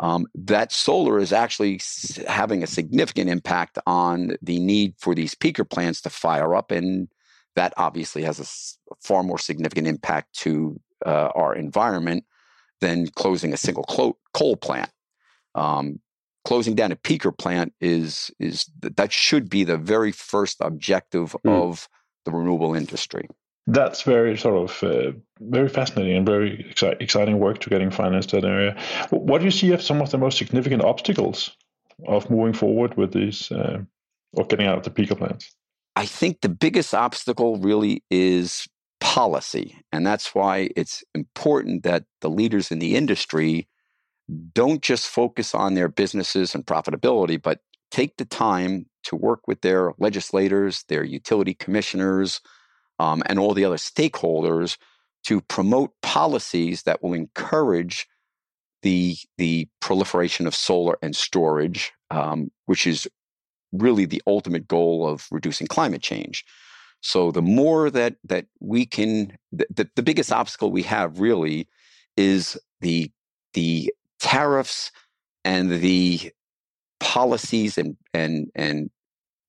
um, 0.00 0.26
that 0.34 0.72
solar 0.72 1.18
is 1.18 1.32
actually 1.32 1.80
having 2.26 2.62
a 2.62 2.66
significant 2.66 3.30
impact 3.30 3.78
on 3.86 4.36
the 4.42 4.58
need 4.58 4.94
for 4.98 5.14
these 5.14 5.34
peaker 5.34 5.68
plants 5.68 6.00
to 6.02 6.10
fire 6.10 6.54
up, 6.54 6.70
and 6.70 7.08
that 7.54 7.74
obviously 7.76 8.22
has 8.22 8.40
a 8.40 8.96
far 9.02 9.22
more 9.22 9.38
significant 9.38 9.86
impact 9.86 10.34
to 10.38 10.80
uh, 11.04 11.28
our 11.34 11.54
environment 11.54 12.24
than 12.80 13.08
closing 13.08 13.52
a 13.52 13.58
single 13.58 13.84
coal 14.32 14.56
plant. 14.56 14.90
Um, 15.54 16.00
closing 16.44 16.74
down 16.74 16.92
a 16.92 16.96
peaker 16.96 17.36
plant 17.36 17.74
is 17.80 18.30
is 18.38 18.70
that 18.80 19.12
should 19.12 19.50
be 19.50 19.64
the 19.64 19.76
very 19.76 20.12
first 20.12 20.58
objective 20.60 21.36
mm. 21.44 21.50
of 21.50 21.88
the 22.26 22.30
renewable 22.30 22.74
industry. 22.74 23.26
That's 23.66 24.02
very 24.02 24.36
sort 24.36 24.56
of 24.56 24.82
uh, 24.82 25.12
very 25.40 25.68
fascinating 25.68 26.16
and 26.16 26.26
very 26.26 26.64
exci- 26.70 27.00
exciting 27.00 27.38
work 27.38 27.58
to 27.60 27.70
getting 27.70 27.90
financed 27.90 28.34
in 28.34 28.42
that 28.42 28.46
area. 28.46 28.76
What 29.10 29.38
do 29.38 29.44
you 29.46 29.50
see 29.50 29.72
as 29.72 29.84
some 29.84 30.02
of 30.02 30.10
the 30.10 30.18
most 30.18 30.38
significant 30.38 30.84
obstacles 30.84 31.56
of 32.06 32.30
moving 32.30 32.52
forward 32.52 32.96
with 32.96 33.12
these 33.12 33.50
uh, 33.50 33.78
or 34.34 34.44
getting 34.44 34.66
out 34.66 34.78
of 34.78 34.84
the 34.84 34.90
peaker 34.90 35.16
plants? 35.16 35.54
I 35.96 36.04
think 36.04 36.42
the 36.42 36.50
biggest 36.50 36.94
obstacle 36.94 37.56
really 37.56 38.04
is 38.10 38.68
policy. 39.00 39.78
And 39.92 40.06
that's 40.06 40.34
why 40.34 40.70
it's 40.76 41.02
important 41.14 41.82
that 41.84 42.04
the 42.20 42.30
leaders 42.30 42.70
in 42.70 42.78
the 42.78 42.94
industry 42.94 43.66
don't 44.52 44.82
just 44.82 45.08
focus 45.08 45.54
on 45.54 45.74
their 45.74 45.88
businesses 45.88 46.54
and 46.54 46.66
profitability, 46.66 47.40
but 47.40 47.60
take 47.90 48.16
the 48.16 48.24
time 48.24 48.86
to 49.06 49.16
work 49.16 49.46
with 49.46 49.60
their 49.62 49.92
legislators, 49.98 50.84
their 50.88 51.04
utility 51.04 51.54
commissioners, 51.54 52.40
um, 52.98 53.22
and 53.26 53.38
all 53.38 53.54
the 53.54 53.64
other 53.64 53.76
stakeholders 53.76 54.76
to 55.24 55.40
promote 55.40 55.90
policies 56.02 56.84
that 56.84 57.02
will 57.02 57.12
encourage 57.12 58.06
the 58.82 59.16
the 59.38 59.68
proliferation 59.80 60.46
of 60.46 60.54
solar 60.54 60.96
and 61.02 61.16
storage, 61.16 61.92
um, 62.10 62.50
which 62.66 62.86
is 62.86 63.08
really 63.72 64.04
the 64.04 64.22
ultimate 64.26 64.68
goal 64.68 65.06
of 65.06 65.26
reducing 65.30 65.66
climate 65.66 66.02
change. 66.02 66.44
So 67.00 67.30
the 67.30 67.42
more 67.42 67.90
that 67.90 68.16
that 68.24 68.46
we 68.60 68.86
can, 68.86 69.36
the, 69.52 69.88
the, 69.94 70.02
biggest 70.02 70.32
obstacle 70.32 70.70
we 70.70 70.82
have 70.82 71.20
really 71.20 71.68
is 72.16 72.58
the 72.80 73.10
the 73.52 73.92
tariffs 74.18 74.90
and 75.44 75.70
the 75.70 76.32
policies 77.00 77.78
and 77.78 77.96
and 78.14 78.50
and 78.54 78.90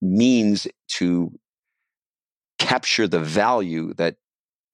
means 0.01 0.67
to 0.89 1.31
capture 2.59 3.07
the 3.07 3.19
value 3.19 3.93
that 3.95 4.15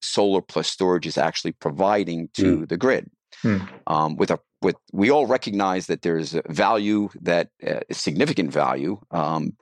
solar 0.01 0.41
plus 0.41 0.67
storage 0.67 1.05
is 1.05 1.17
actually 1.17 1.53
providing 1.53 2.29
to 2.33 2.59
mm. 2.59 2.69
the 2.69 2.77
grid. 2.77 3.09
Mm. 3.43 3.67
Um, 3.87 4.15
with 4.15 4.31
a 4.31 4.39
with 4.61 4.75
we 4.91 5.11
all 5.11 5.25
recognize 5.25 5.87
that 5.87 6.01
there's 6.01 6.35
value 6.49 7.09
that 7.21 7.49
uh, 7.65 7.81
significant 7.91 8.51
value. 8.51 8.99
Um, 9.11 9.57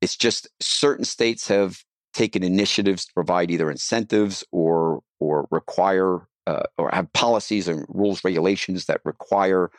it's 0.00 0.16
just 0.16 0.48
certain 0.60 1.04
states 1.04 1.48
have 1.48 1.82
taken 2.14 2.42
initiatives 2.42 3.06
to 3.06 3.12
provide 3.12 3.50
either 3.50 3.70
incentives 3.70 4.44
or 4.52 5.02
or 5.18 5.48
require 5.50 6.26
uh, 6.46 6.62
or 6.78 6.90
have 6.92 7.12
policies 7.12 7.68
and 7.68 7.84
rules 7.88 8.22
regulations 8.24 8.86
that 8.86 9.00
require 9.04 9.70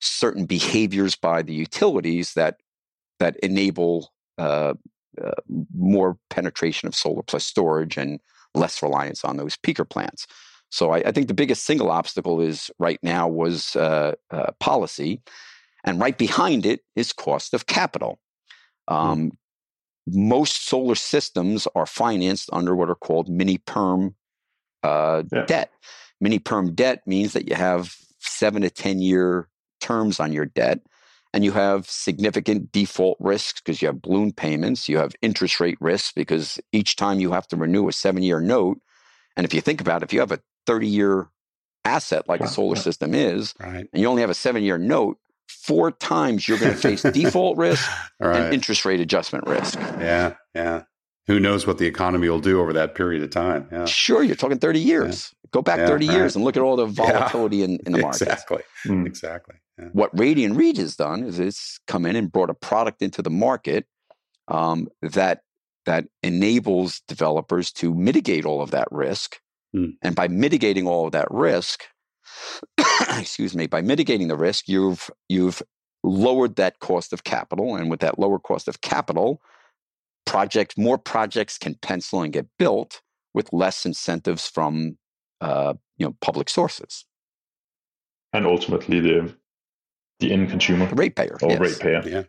certain 0.00 0.46
behaviors 0.46 1.16
by 1.16 1.42
the 1.42 1.54
utilities 1.54 2.34
that 2.34 2.58
that 3.18 3.36
enable 3.42 4.12
uh, 4.38 4.74
uh, 5.22 5.30
more 5.76 6.16
penetration 6.30 6.86
of 6.86 6.94
solar 6.94 7.22
plus 7.22 7.44
storage 7.44 7.96
and 7.96 8.20
less 8.54 8.82
reliance 8.82 9.24
on 9.24 9.36
those 9.36 9.56
peaker 9.56 9.88
plants. 9.88 10.26
So 10.70 10.90
I, 10.90 10.98
I 10.98 11.12
think 11.12 11.28
the 11.28 11.34
biggest 11.34 11.64
single 11.64 11.90
obstacle 11.90 12.40
is 12.40 12.70
right 12.78 12.98
now 13.02 13.28
was 13.28 13.76
uh, 13.76 14.14
uh 14.30 14.50
policy, 14.58 15.22
and 15.84 16.00
right 16.00 16.16
behind 16.16 16.66
it 16.66 16.80
is 16.96 17.12
cost 17.12 17.54
of 17.54 17.66
capital. 17.66 18.18
Hmm. 18.88 18.94
Um, 18.94 19.20
mm. 19.20 19.36
Most 20.06 20.66
solar 20.66 20.96
systems 20.96 21.66
are 21.74 21.86
financed 21.86 22.50
under 22.52 22.76
what 22.76 22.90
are 22.90 22.94
called 22.94 23.28
mini 23.28 23.58
perm 23.58 24.14
uh, 24.82 25.22
yeah. 25.32 25.46
debt. 25.46 25.70
Mini 26.20 26.38
perm 26.38 26.74
debt 26.74 27.06
means 27.06 27.32
that 27.32 27.48
you 27.48 27.54
have 27.54 27.94
seven 28.18 28.62
to 28.62 28.70
ten 28.70 29.00
year 29.00 29.48
terms 29.80 30.20
on 30.20 30.32
your 30.32 30.46
debt. 30.46 30.80
And 31.34 31.44
you 31.44 31.50
have 31.50 31.90
significant 31.90 32.70
default 32.70 33.18
risks 33.18 33.60
because 33.60 33.82
you 33.82 33.88
have 33.88 34.00
balloon 34.00 34.32
payments, 34.32 34.88
you 34.88 34.98
have 34.98 35.16
interest 35.20 35.58
rate 35.58 35.76
risks 35.80 36.12
because 36.12 36.60
each 36.70 36.94
time 36.94 37.18
you 37.18 37.32
have 37.32 37.48
to 37.48 37.56
renew 37.56 37.88
a 37.88 37.92
seven 37.92 38.22
year 38.22 38.40
note. 38.40 38.78
And 39.36 39.44
if 39.44 39.52
you 39.52 39.60
think 39.60 39.80
about 39.80 40.02
it, 40.02 40.04
if 40.04 40.12
you 40.12 40.20
have 40.20 40.30
a 40.30 40.38
30 40.66 40.86
year 40.86 41.28
asset 41.84 42.28
like 42.28 42.40
a 42.40 42.46
solar 42.46 42.76
system 42.76 43.16
is, 43.16 43.52
right. 43.58 43.88
and 43.92 44.00
you 44.00 44.06
only 44.06 44.20
have 44.20 44.30
a 44.30 44.34
seven 44.34 44.62
year 44.62 44.78
note, 44.78 45.18
four 45.48 45.90
times 45.90 46.46
you're 46.46 46.56
going 46.56 46.72
to 46.72 46.78
face 46.78 47.02
default 47.02 47.58
risk 47.58 47.90
right. 48.20 48.40
and 48.40 48.54
interest 48.54 48.84
rate 48.84 49.00
adjustment 49.00 49.48
risk. 49.48 49.76
Yeah, 49.98 50.34
yeah. 50.54 50.84
Who 51.26 51.40
knows 51.40 51.66
what 51.66 51.78
the 51.78 51.86
economy 51.86 52.28
will 52.28 52.38
do 52.38 52.60
over 52.60 52.72
that 52.74 52.94
period 52.94 53.24
of 53.24 53.30
time? 53.30 53.68
Yeah. 53.72 53.86
Sure, 53.86 54.22
you're 54.22 54.36
talking 54.36 54.58
30 54.58 54.78
years. 54.78 55.32
Yeah. 55.32 55.48
Go 55.50 55.62
back 55.62 55.78
yeah, 55.78 55.86
30 55.88 56.06
right. 56.06 56.16
years 56.16 56.36
and 56.36 56.44
look 56.44 56.56
at 56.56 56.62
all 56.62 56.76
the 56.76 56.86
volatility 56.86 57.64
in, 57.64 57.80
in 57.86 57.92
the 57.92 57.98
market. 57.98 58.22
Exactly. 58.22 58.62
Mm. 58.86 59.06
Exactly. 59.06 59.56
What 59.92 60.16
Radiant 60.18 60.56
REIT 60.56 60.76
has 60.76 60.96
done 60.96 61.24
is 61.24 61.38
it's 61.38 61.80
come 61.86 62.06
in 62.06 62.16
and 62.16 62.30
brought 62.30 62.50
a 62.50 62.54
product 62.54 63.02
into 63.02 63.22
the 63.22 63.30
market 63.30 63.86
um, 64.48 64.88
that 65.02 65.40
that 65.86 66.06
enables 66.22 67.00
developers 67.08 67.70
to 67.72 67.92
mitigate 67.92 68.46
all 68.46 68.62
of 68.62 68.70
that 68.70 68.88
risk. 68.90 69.38
Mm. 69.76 69.96
And 70.02 70.14
by 70.14 70.28
mitigating 70.28 70.86
all 70.86 71.06
of 71.06 71.12
that 71.12 71.28
risk, 71.30 71.84
excuse 73.18 73.54
me, 73.54 73.66
by 73.66 73.82
mitigating 73.82 74.28
the 74.28 74.36
risk, 74.36 74.68
you've 74.68 75.10
you've 75.28 75.62
lowered 76.02 76.56
that 76.56 76.78
cost 76.78 77.12
of 77.12 77.24
capital, 77.24 77.74
and 77.74 77.90
with 77.90 78.00
that 78.00 78.18
lower 78.18 78.38
cost 78.38 78.68
of 78.68 78.80
capital, 78.80 79.40
projects 80.24 80.76
more 80.78 80.98
projects 80.98 81.58
can 81.58 81.74
pencil 81.74 82.22
and 82.22 82.32
get 82.32 82.46
built 82.58 83.02
with 83.32 83.52
less 83.52 83.84
incentives 83.84 84.46
from 84.46 84.96
uh, 85.40 85.74
you 85.96 86.06
know 86.06 86.14
public 86.20 86.48
sources, 86.48 87.04
and 88.32 88.46
ultimately 88.46 89.00
the 89.00 89.34
the 90.20 90.32
end 90.32 90.50
consumer, 90.50 90.86
the 90.86 90.94
ratepayer, 90.94 91.36
or 91.42 91.50
yes. 91.50 91.60
ratepayer. 91.60 92.02
Yeah. 92.08 92.22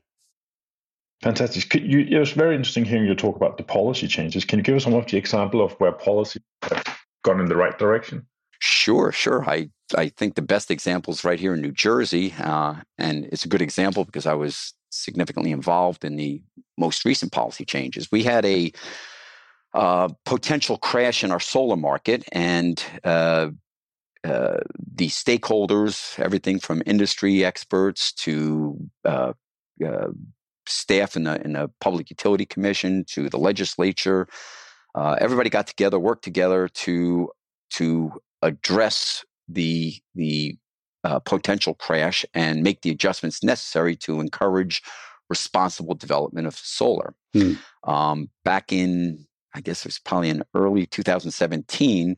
Fantastic. 1.22 1.70
Could 1.70 1.84
you, 1.84 2.00
it 2.00 2.20
was 2.20 2.32
very 2.32 2.56
interesting 2.56 2.86
hearing 2.86 3.06
you 3.06 3.16
talk 3.16 3.36
about 3.36 3.58
the 3.58 3.64
policy 3.64 4.08
changes. 4.08 4.46
Can 4.46 4.60
you 4.60 4.64
give 4.64 4.76
us 4.76 4.84
some 4.84 4.94
of 4.94 5.08
the 5.08 5.18
example 5.18 5.64
of 5.64 5.72
where 5.74 5.92
policy 5.92 6.42
has 6.64 6.84
gone 7.24 7.40
in 7.40 7.48
the 7.48 7.56
right 7.56 7.78
direction? 7.78 8.28
Sure, 8.60 9.12
sure. 9.12 9.44
I 9.50 9.70
I 9.96 10.10
think 10.10 10.36
the 10.36 10.42
best 10.42 10.72
example 10.72 11.14
is 11.14 11.24
right 11.24 11.40
here 11.40 11.54
in 11.54 11.62
New 11.62 11.72
Jersey, 11.72 12.34
uh, 12.40 12.76
and 12.98 13.26
it's 13.26 13.46
a 13.46 13.50
good 13.50 13.62
example 13.62 14.04
because 14.04 14.26
I 14.26 14.34
was 14.34 14.74
significantly 14.90 15.52
involved 15.52 16.06
in 16.06 16.16
the 16.16 16.42
most 16.78 17.06
recent 17.06 17.32
policy 17.32 17.66
changes. 17.66 18.12
We 18.12 18.24
had 18.24 18.46
a 18.46 18.72
uh, 19.74 20.10
potential 20.26 20.78
crash 20.78 21.24
in 21.24 21.32
our 21.32 21.40
solar 21.40 21.76
market, 21.76 22.24
and 22.32 22.84
uh, 23.04 23.50
uh, 24.26 24.58
the 24.96 25.08
stakeholders, 25.08 26.20
everything 26.20 26.60
from 26.60 26.82
industry 26.86 27.46
experts 27.46 28.12
to 28.12 28.78
uh, 29.06 29.34
uh, 29.86 30.08
staff 30.66 31.16
in 31.16 31.24
the 31.24 31.42
in 31.44 31.54
the 31.54 31.70
Public 31.80 32.10
Utility 32.10 32.46
Commission 32.46 33.06
to 33.10 33.30
the 33.30 33.38
legislature, 33.38 34.28
uh, 34.96 35.16
everybody 35.20 35.50
got 35.50 35.68
together, 35.68 36.00
worked 36.00 36.24
together 36.24 36.68
to 36.70 37.30
to 37.72 38.12
address 38.42 39.24
the 39.48 39.96
the 40.16 40.58
uh, 41.04 41.20
potential 41.20 41.76
crash 41.76 42.26
and 42.34 42.64
make 42.64 42.82
the 42.82 42.90
adjustments 42.90 43.44
necessary 43.44 43.96
to 43.96 44.20
encourage 44.20 44.82
responsible 45.30 45.94
development 45.94 46.48
of 46.48 46.56
solar. 46.56 47.14
Hmm. 47.34 47.54
Um, 47.84 48.30
back 48.44 48.72
in, 48.72 49.28
I 49.54 49.62
guess 49.62 49.82
it 49.82 49.90
was 49.90 50.00
probably 50.00 50.30
in 50.30 50.44
early 50.54 50.88
2017, 50.88 52.18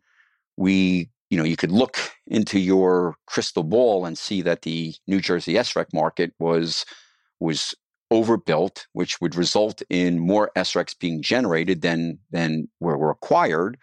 we, 0.55 1.09
you 1.29 1.37
know, 1.37 1.43
you 1.43 1.57
could 1.57 1.71
look 1.71 1.97
into 2.25 2.59
your 2.59 3.15
crystal 3.25 3.63
ball 3.63 4.05
and 4.05 4.17
see 4.17 4.41
that 4.41 4.61
the 4.61 4.93
New 5.07 5.19
Jersey 5.19 5.53
SREC 5.53 5.87
market 5.93 6.33
was 6.39 6.85
was 7.39 7.75
overbuilt, 8.09 8.87
which 8.93 9.19
would 9.19 9.35
result 9.35 9.81
in 9.89 10.17
more 10.19 10.49
SRECs 10.55 10.97
being 10.97 11.21
generated 11.21 11.81
than 11.81 12.19
than 12.31 12.67
were 12.79 12.97
required 12.97 13.77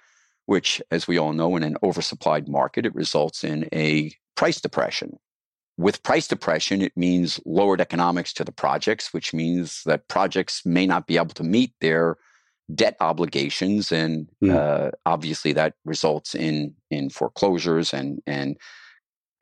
which, 0.46 0.83
as 0.90 1.09
we 1.09 1.18
all 1.18 1.33
know, 1.33 1.57
in 1.57 1.62
an 1.62 1.76
oversupplied 1.83 2.48
market, 2.48 2.87
it 2.87 2.94
results 2.94 3.44
in 3.44 3.68
a 3.72 4.12
price 4.37 4.61
depression. 4.61 5.18
With 5.76 6.02
price 6.02 6.28
depression, 6.28 6.83
it 6.83 6.96
means 6.96 7.40
lowered 7.44 7.80
economics 7.80 8.33
to 8.35 8.44
the 8.44 8.52
projects, 8.52 9.12
which 9.12 9.35
means 9.35 9.83
that 9.87 10.09
projects 10.09 10.64
may 10.64 10.87
not 10.87 11.07
be 11.07 11.16
able 11.16 11.35
to 11.35 11.42
meet 11.42 11.72
their 11.80 12.16
debt 12.72 12.96
obligations, 13.00 13.92
and 13.92 14.29
mm. 14.42 14.55
uh, 14.55 14.90
obviously 15.07 15.53
that 15.53 15.74
results 15.85 16.35
in 16.35 16.74
in 16.90 17.11
foreclosures 17.11 17.92
and 17.92 18.22
and 18.27 18.57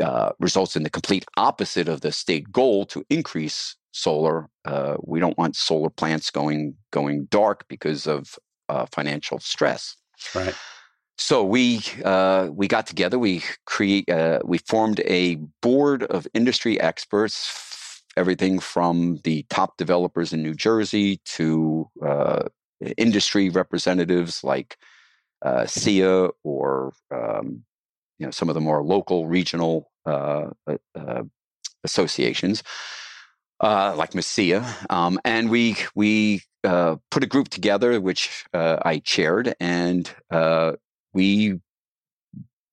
uh, 0.02 0.32
results 0.40 0.76
in 0.76 0.82
the 0.82 0.90
complete 0.90 1.24
opposite 1.36 1.88
of 1.88 2.00
the 2.00 2.12
state 2.12 2.50
goal 2.50 2.84
to 2.86 3.04
increase 3.08 3.76
solar. 3.92 4.48
Uh, 4.64 4.96
we 5.02 5.20
don't 5.20 5.38
want 5.38 5.54
solar 5.54 5.90
plants 5.90 6.30
going 6.30 6.74
going 6.90 7.26
dark 7.26 7.66
because 7.68 8.06
of 8.06 8.38
uh, 8.68 8.86
financial 8.86 9.38
stress. 9.38 9.96
Right. 10.34 10.54
So 11.18 11.44
we 11.44 11.82
uh, 12.04 12.48
we 12.50 12.66
got 12.66 12.86
together. 12.86 13.18
We 13.18 13.42
create 13.66 14.08
uh, 14.08 14.40
we 14.44 14.58
formed 14.58 15.00
a 15.00 15.36
board 15.60 16.02
of 16.04 16.26
industry 16.34 16.80
experts, 16.80 18.02
everything 18.16 18.58
from 18.58 19.20
the 19.24 19.44
top 19.50 19.76
developers 19.76 20.32
in 20.32 20.42
New 20.42 20.54
Jersey 20.54 21.20
to 21.36 21.88
uh, 22.04 22.48
industry 22.96 23.48
representatives 23.48 24.42
like 24.44 24.76
uh, 25.42 25.64
SEIA 25.64 26.30
or 26.44 26.92
um, 27.10 27.64
you 28.18 28.26
know 28.26 28.30
some 28.30 28.48
of 28.48 28.54
the 28.54 28.60
more 28.60 28.82
local 28.82 29.26
regional 29.26 29.90
uh, 30.06 30.50
uh, 30.66 31.22
associations 31.84 32.62
like 33.60 34.12
MSEIA, 34.12 34.90
um, 34.90 35.20
and 35.24 35.50
we 35.50 35.76
we 35.94 36.42
put 36.62 37.24
a 37.24 37.26
group 37.26 37.48
together 37.48 38.00
which 38.00 38.44
I 38.52 39.00
chaired, 39.04 39.54
and 39.60 40.12
we 41.12 41.60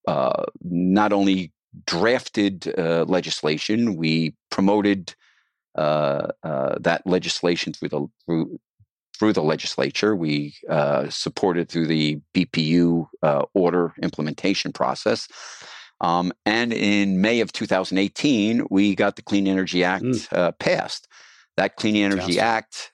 uh, 0.10 0.46
not 0.64 1.14
only 1.14 1.52
drafted 1.86 2.74
uh, 2.78 3.06
legislation, 3.08 3.96
we 3.96 4.34
promoted 4.50 5.14
uh, 5.76 6.30
uh 6.44 6.76
that 6.80 7.06
legislation 7.06 7.74
through 7.74 7.90
the 7.90 8.08
through 8.26 8.60
through 9.20 9.34
the 9.34 9.44
legislature. 9.44 10.16
We 10.16 10.56
uh, 10.70 11.10
supported 11.10 11.70
through 11.70 11.88
the 11.88 12.20
BPU 12.34 13.08
uh, 13.22 13.44
order 13.54 13.94
implementation 14.02 14.72
process. 14.72 15.28
Um, 16.02 16.32
and 16.46 16.72
in 16.72 17.22
May 17.22 17.42
of 17.42 17.52
2018, 17.52 18.68
we 18.70 18.96
got 18.96 19.18
the 19.18 19.22
Clean 19.22 19.46
Energy 19.48 19.84
Act 19.84 20.06
mm. 20.06 20.60
passed. 20.60 21.08
That 21.58 21.76
Clean 21.76 21.98
Energy 21.98 22.40
Act 22.40 22.92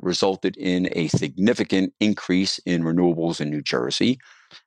resulted 0.00 0.56
in 0.56 0.88
a 0.92 1.08
significant 1.08 1.92
increase 2.00 2.58
in 2.64 2.82
renewables 2.82 3.42
in 3.42 3.50
New 3.50 3.60
Jersey. 3.60 4.18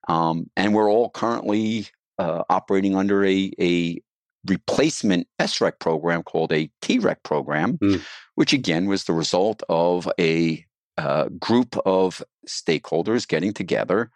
Um, 0.08 0.50
and 0.56 0.76
we're 0.76 0.90
all 0.90 1.10
currently 1.10 1.88
uh, 2.20 2.44
operating 2.50 2.96
under 2.96 3.26
a, 3.26 3.52
a 3.60 3.98
replacement 4.46 5.28
SREC 5.40 5.80
program 5.80 6.24
called 6.24 6.52
a 6.52 6.70
TREC 6.82 7.24
program, 7.24 7.78
mm. 7.78 8.02
which 8.36 8.54
again 8.54 8.88
was 8.88 9.06
the 9.06 9.14
result 9.14 9.64
of 9.70 10.08
a 10.20 10.66
uh, 11.00 11.30
group 11.40 11.78
of 11.86 12.22
stakeholders 12.46 13.28
getting 13.28 13.54
together, 13.54 14.12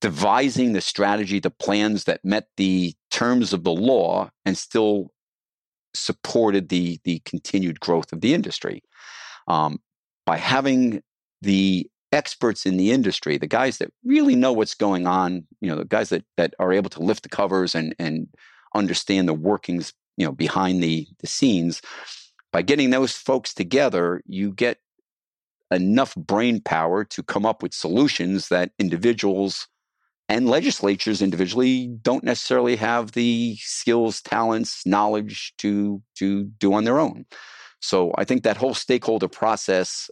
devising 0.00 0.72
the 0.72 0.80
strategy, 0.80 1.40
the 1.40 1.50
plans 1.50 2.04
that 2.04 2.24
met 2.24 2.46
the 2.56 2.94
terms 3.10 3.52
of 3.52 3.64
the 3.64 3.72
law 3.72 4.30
and 4.44 4.56
still 4.56 5.10
supported 5.92 6.68
the, 6.68 7.00
the 7.02 7.18
continued 7.24 7.80
growth 7.80 8.12
of 8.12 8.20
the 8.20 8.32
industry. 8.32 8.82
Um, 9.48 9.80
by 10.24 10.36
having 10.36 11.02
the 11.40 11.90
experts 12.12 12.64
in 12.64 12.76
the 12.76 12.92
industry, 12.92 13.36
the 13.36 13.48
guys 13.48 13.78
that 13.78 13.92
really 14.04 14.36
know 14.36 14.52
what's 14.52 14.76
going 14.76 15.08
on, 15.08 15.44
you 15.60 15.68
know, 15.68 15.76
the 15.76 15.84
guys 15.84 16.10
that 16.10 16.24
that 16.36 16.54
are 16.60 16.72
able 16.72 16.90
to 16.90 17.02
lift 17.02 17.24
the 17.24 17.28
covers 17.28 17.74
and 17.74 17.92
and 17.98 18.28
understand 18.72 19.26
the 19.26 19.34
workings, 19.34 19.92
you 20.16 20.24
know, 20.24 20.32
behind 20.32 20.80
the 20.80 21.08
the 21.18 21.26
scenes. 21.26 21.82
By 22.52 22.62
getting 22.62 22.90
those 22.90 23.12
folks 23.16 23.52
together, 23.52 24.22
you 24.26 24.52
get 24.52 24.78
enough 25.72 26.14
brain 26.14 26.60
power 26.60 27.04
to 27.04 27.22
come 27.22 27.46
up 27.46 27.62
with 27.62 27.74
solutions 27.74 28.48
that 28.48 28.72
individuals 28.78 29.68
and 30.28 30.48
legislatures 30.48 31.20
individually 31.20 31.88
don't 32.02 32.24
necessarily 32.24 32.76
have 32.76 33.12
the 33.12 33.56
skills, 33.60 34.22
talents, 34.22 34.86
knowledge 34.86 35.52
to 35.58 36.02
to 36.16 36.44
do 36.44 36.72
on 36.72 36.84
their 36.84 36.98
own. 36.98 37.26
So 37.80 38.12
I 38.16 38.24
think 38.24 38.44
that 38.44 38.56
whole 38.56 38.74
stakeholder 38.74 39.28
process 39.28 40.10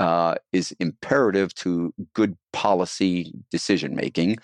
uh, 0.00 0.34
is 0.52 0.74
imperative 0.80 1.54
to 1.54 1.94
good 2.14 2.36
policy 2.52 3.32
decision 3.50 3.94
making. 3.94 4.38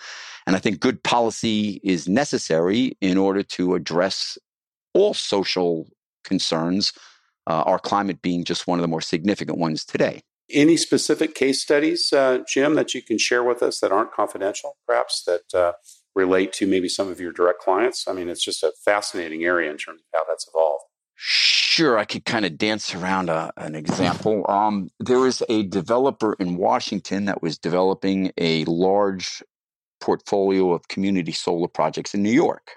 And 0.47 0.55
I 0.55 0.59
think 0.59 0.79
good 0.79 1.03
policy 1.03 1.81
is 1.83 2.07
necessary 2.07 2.97
in 3.01 3.17
order 3.17 3.43
to 3.43 3.75
address 3.75 4.37
all 4.93 5.13
social 5.13 5.87
concerns, 6.23 6.93
uh, 7.47 7.63
our 7.65 7.79
climate 7.79 8.21
being 8.21 8.45
just 8.45 8.67
one 8.67 8.79
of 8.79 8.81
the 8.81 8.87
more 8.87 9.01
significant 9.01 9.57
ones 9.57 9.83
today. 9.83 10.21
Any 10.51 10.77
specific 10.77 11.35
case 11.35 11.61
studies, 11.61 12.11
uh, 12.11 12.39
Jim, 12.47 12.75
that 12.75 12.93
you 12.93 13.01
can 13.01 13.17
share 13.17 13.43
with 13.43 13.61
us 13.61 13.79
that 13.79 13.91
aren't 13.91 14.11
confidential, 14.11 14.77
perhaps, 14.87 15.23
that 15.23 15.53
uh, 15.53 15.73
relate 16.15 16.53
to 16.53 16.67
maybe 16.67 16.89
some 16.89 17.09
of 17.09 17.19
your 17.19 17.31
direct 17.31 17.59
clients? 17.59 18.07
I 18.07 18.13
mean, 18.13 18.29
it's 18.29 18.43
just 18.43 18.63
a 18.63 18.73
fascinating 18.83 19.43
area 19.43 19.69
in 19.69 19.77
terms 19.77 20.01
of 20.01 20.19
how 20.19 20.25
that's 20.27 20.47
evolved. 20.47 20.85
Sure, 21.15 21.97
I 21.97 22.05
could 22.05 22.25
kind 22.25 22.45
of 22.45 22.57
dance 22.57 22.95
around 22.95 23.29
a, 23.29 23.51
an 23.57 23.75
example. 23.75 24.45
Um, 24.49 24.89
there 24.99 25.19
was 25.19 25.43
a 25.49 25.63
developer 25.63 26.33
in 26.39 26.55
Washington 26.55 27.25
that 27.25 27.41
was 27.41 27.57
developing 27.57 28.31
a 28.37 28.65
large 28.65 29.43
portfolio 30.01 30.73
of 30.73 30.87
community 30.87 31.31
solar 31.31 31.67
projects 31.67 32.13
in 32.13 32.23
New 32.23 32.31
York. 32.31 32.71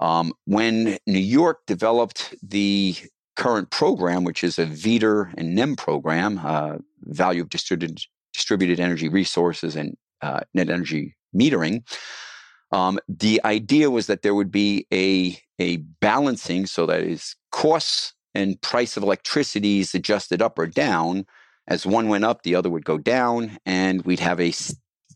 Um, 0.00 0.32
when 0.46 0.98
New 1.06 1.18
York 1.18 1.60
developed 1.66 2.34
the 2.42 2.96
current 3.36 3.70
program, 3.70 4.24
which 4.24 4.44
is 4.44 4.58
a 4.58 4.66
VDER 4.66 5.32
and 5.36 5.54
NEM 5.54 5.76
program, 5.76 6.40
uh, 6.42 6.78
value 7.02 7.42
of 7.42 7.48
distributed 7.48 8.00
distributed 8.32 8.80
energy 8.80 9.08
resources 9.08 9.76
and 9.76 9.96
uh, 10.22 10.40
net 10.54 10.70
energy 10.70 11.14
metering, 11.36 11.82
um, 12.72 12.98
the 13.06 13.40
idea 13.44 13.90
was 13.90 14.06
that 14.06 14.22
there 14.22 14.34
would 14.34 14.50
be 14.50 14.86
a 14.92 15.38
a 15.58 15.76
balancing, 16.00 16.66
so 16.66 16.86
that 16.86 17.02
is 17.02 17.36
costs 17.52 18.14
and 18.34 18.60
price 18.62 18.96
of 18.96 19.02
electricity 19.02 19.80
is 19.80 19.94
adjusted 19.94 20.40
up 20.40 20.58
or 20.58 20.66
down. 20.66 21.26
As 21.68 21.86
one 21.86 22.08
went 22.08 22.24
up, 22.24 22.42
the 22.42 22.54
other 22.54 22.70
would 22.70 22.84
go 22.84 22.98
down, 22.98 23.58
and 23.64 24.02
we'd 24.02 24.20
have 24.20 24.40
a 24.40 24.52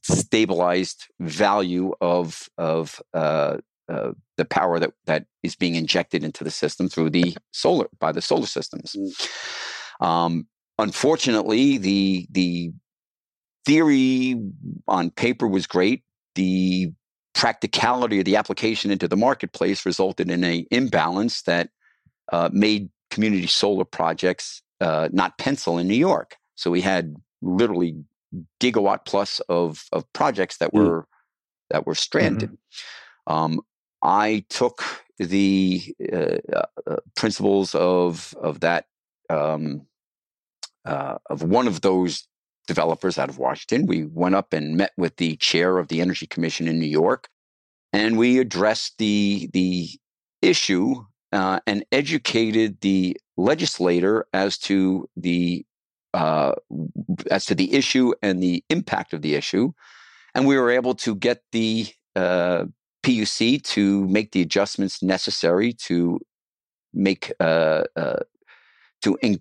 stabilized 0.02 1.06
value 1.18 1.92
of 2.00 2.48
of 2.58 3.00
uh, 3.14 3.56
uh, 3.88 4.12
the 4.36 4.44
power 4.44 4.78
that 4.78 4.92
that 5.06 5.26
is 5.42 5.54
being 5.54 5.74
injected 5.74 6.24
into 6.24 6.44
the 6.44 6.50
system 6.50 6.88
through 6.88 7.10
the 7.10 7.36
solar 7.52 7.86
by 7.98 8.12
the 8.12 8.22
solar 8.22 8.46
systems. 8.46 8.96
Mm. 8.98 10.06
Um, 10.06 10.46
unfortunately, 10.78 11.78
the 11.78 12.26
the 12.30 12.72
theory 13.64 14.40
on 14.88 15.10
paper 15.10 15.46
was 15.46 15.66
great. 15.66 16.02
The 16.34 16.92
practicality 17.34 18.18
of 18.18 18.24
the 18.24 18.36
application 18.36 18.90
into 18.90 19.08
the 19.08 19.16
marketplace 19.16 19.84
resulted 19.84 20.30
in 20.30 20.42
an 20.42 20.66
imbalance 20.70 21.42
that 21.42 21.68
uh, 22.32 22.48
made 22.52 22.88
community 23.10 23.46
solar 23.46 23.84
projects 23.84 24.62
uh, 24.80 25.08
not 25.12 25.38
pencil 25.38 25.78
in 25.78 25.86
New 25.86 25.94
York. 25.94 26.36
So 26.54 26.70
we 26.70 26.80
had 26.80 27.14
literally 27.42 27.96
gigawatt 28.60 29.04
plus 29.06 29.40
of 29.48 29.84
of 29.92 30.10
projects 30.12 30.58
that 30.58 30.72
mm. 30.72 30.78
were 30.78 31.02
mm. 31.02 31.06
that 31.70 31.86
were 31.86 31.94
stranded. 31.94 32.50
Mm-hmm. 32.50 33.32
Um, 33.32 33.60
I 34.02 34.44
took 34.48 34.82
the 35.18 35.94
uh, 36.12 36.36
uh, 36.86 36.96
principles 37.14 37.74
of 37.74 38.34
of 38.40 38.60
that 38.60 38.86
um, 39.30 39.86
uh, 40.84 41.18
of 41.30 41.42
one 41.42 41.66
of 41.66 41.80
those 41.80 42.26
developers 42.66 43.18
out 43.18 43.28
of 43.28 43.38
Washington. 43.38 43.86
We 43.86 44.04
went 44.04 44.34
up 44.34 44.52
and 44.52 44.76
met 44.76 44.92
with 44.96 45.16
the 45.16 45.36
chair 45.36 45.78
of 45.78 45.88
the 45.88 46.00
Energy 46.00 46.26
Commission 46.26 46.68
in 46.68 46.78
New 46.78 46.86
York, 46.86 47.28
and 47.92 48.18
we 48.18 48.38
addressed 48.38 48.98
the 48.98 49.48
the 49.52 49.88
issue 50.42 51.04
uh, 51.32 51.60
and 51.66 51.84
educated 51.92 52.80
the 52.80 53.16
legislator 53.36 54.26
as 54.32 54.58
to 54.58 55.08
the 55.16 55.64
uh, 56.14 56.52
as 57.30 57.46
to 57.46 57.54
the 57.54 57.74
issue 57.74 58.12
and 58.22 58.42
the 58.42 58.64
impact 58.70 59.12
of 59.12 59.22
the 59.22 59.34
issue, 59.34 59.72
and 60.34 60.46
we 60.46 60.56
were 60.56 60.70
able 60.70 60.94
to 60.94 61.14
get 61.14 61.42
the 61.52 61.88
uh, 62.14 62.64
PUC 63.06 63.62
to 63.62 64.06
make 64.08 64.32
the 64.32 64.42
adjustments 64.42 65.02
necessary 65.02 65.72
to 65.72 66.18
make 66.92 67.32
uh, 67.38 67.84
uh, 67.94 68.20
to 69.02 69.16
in, 69.22 69.40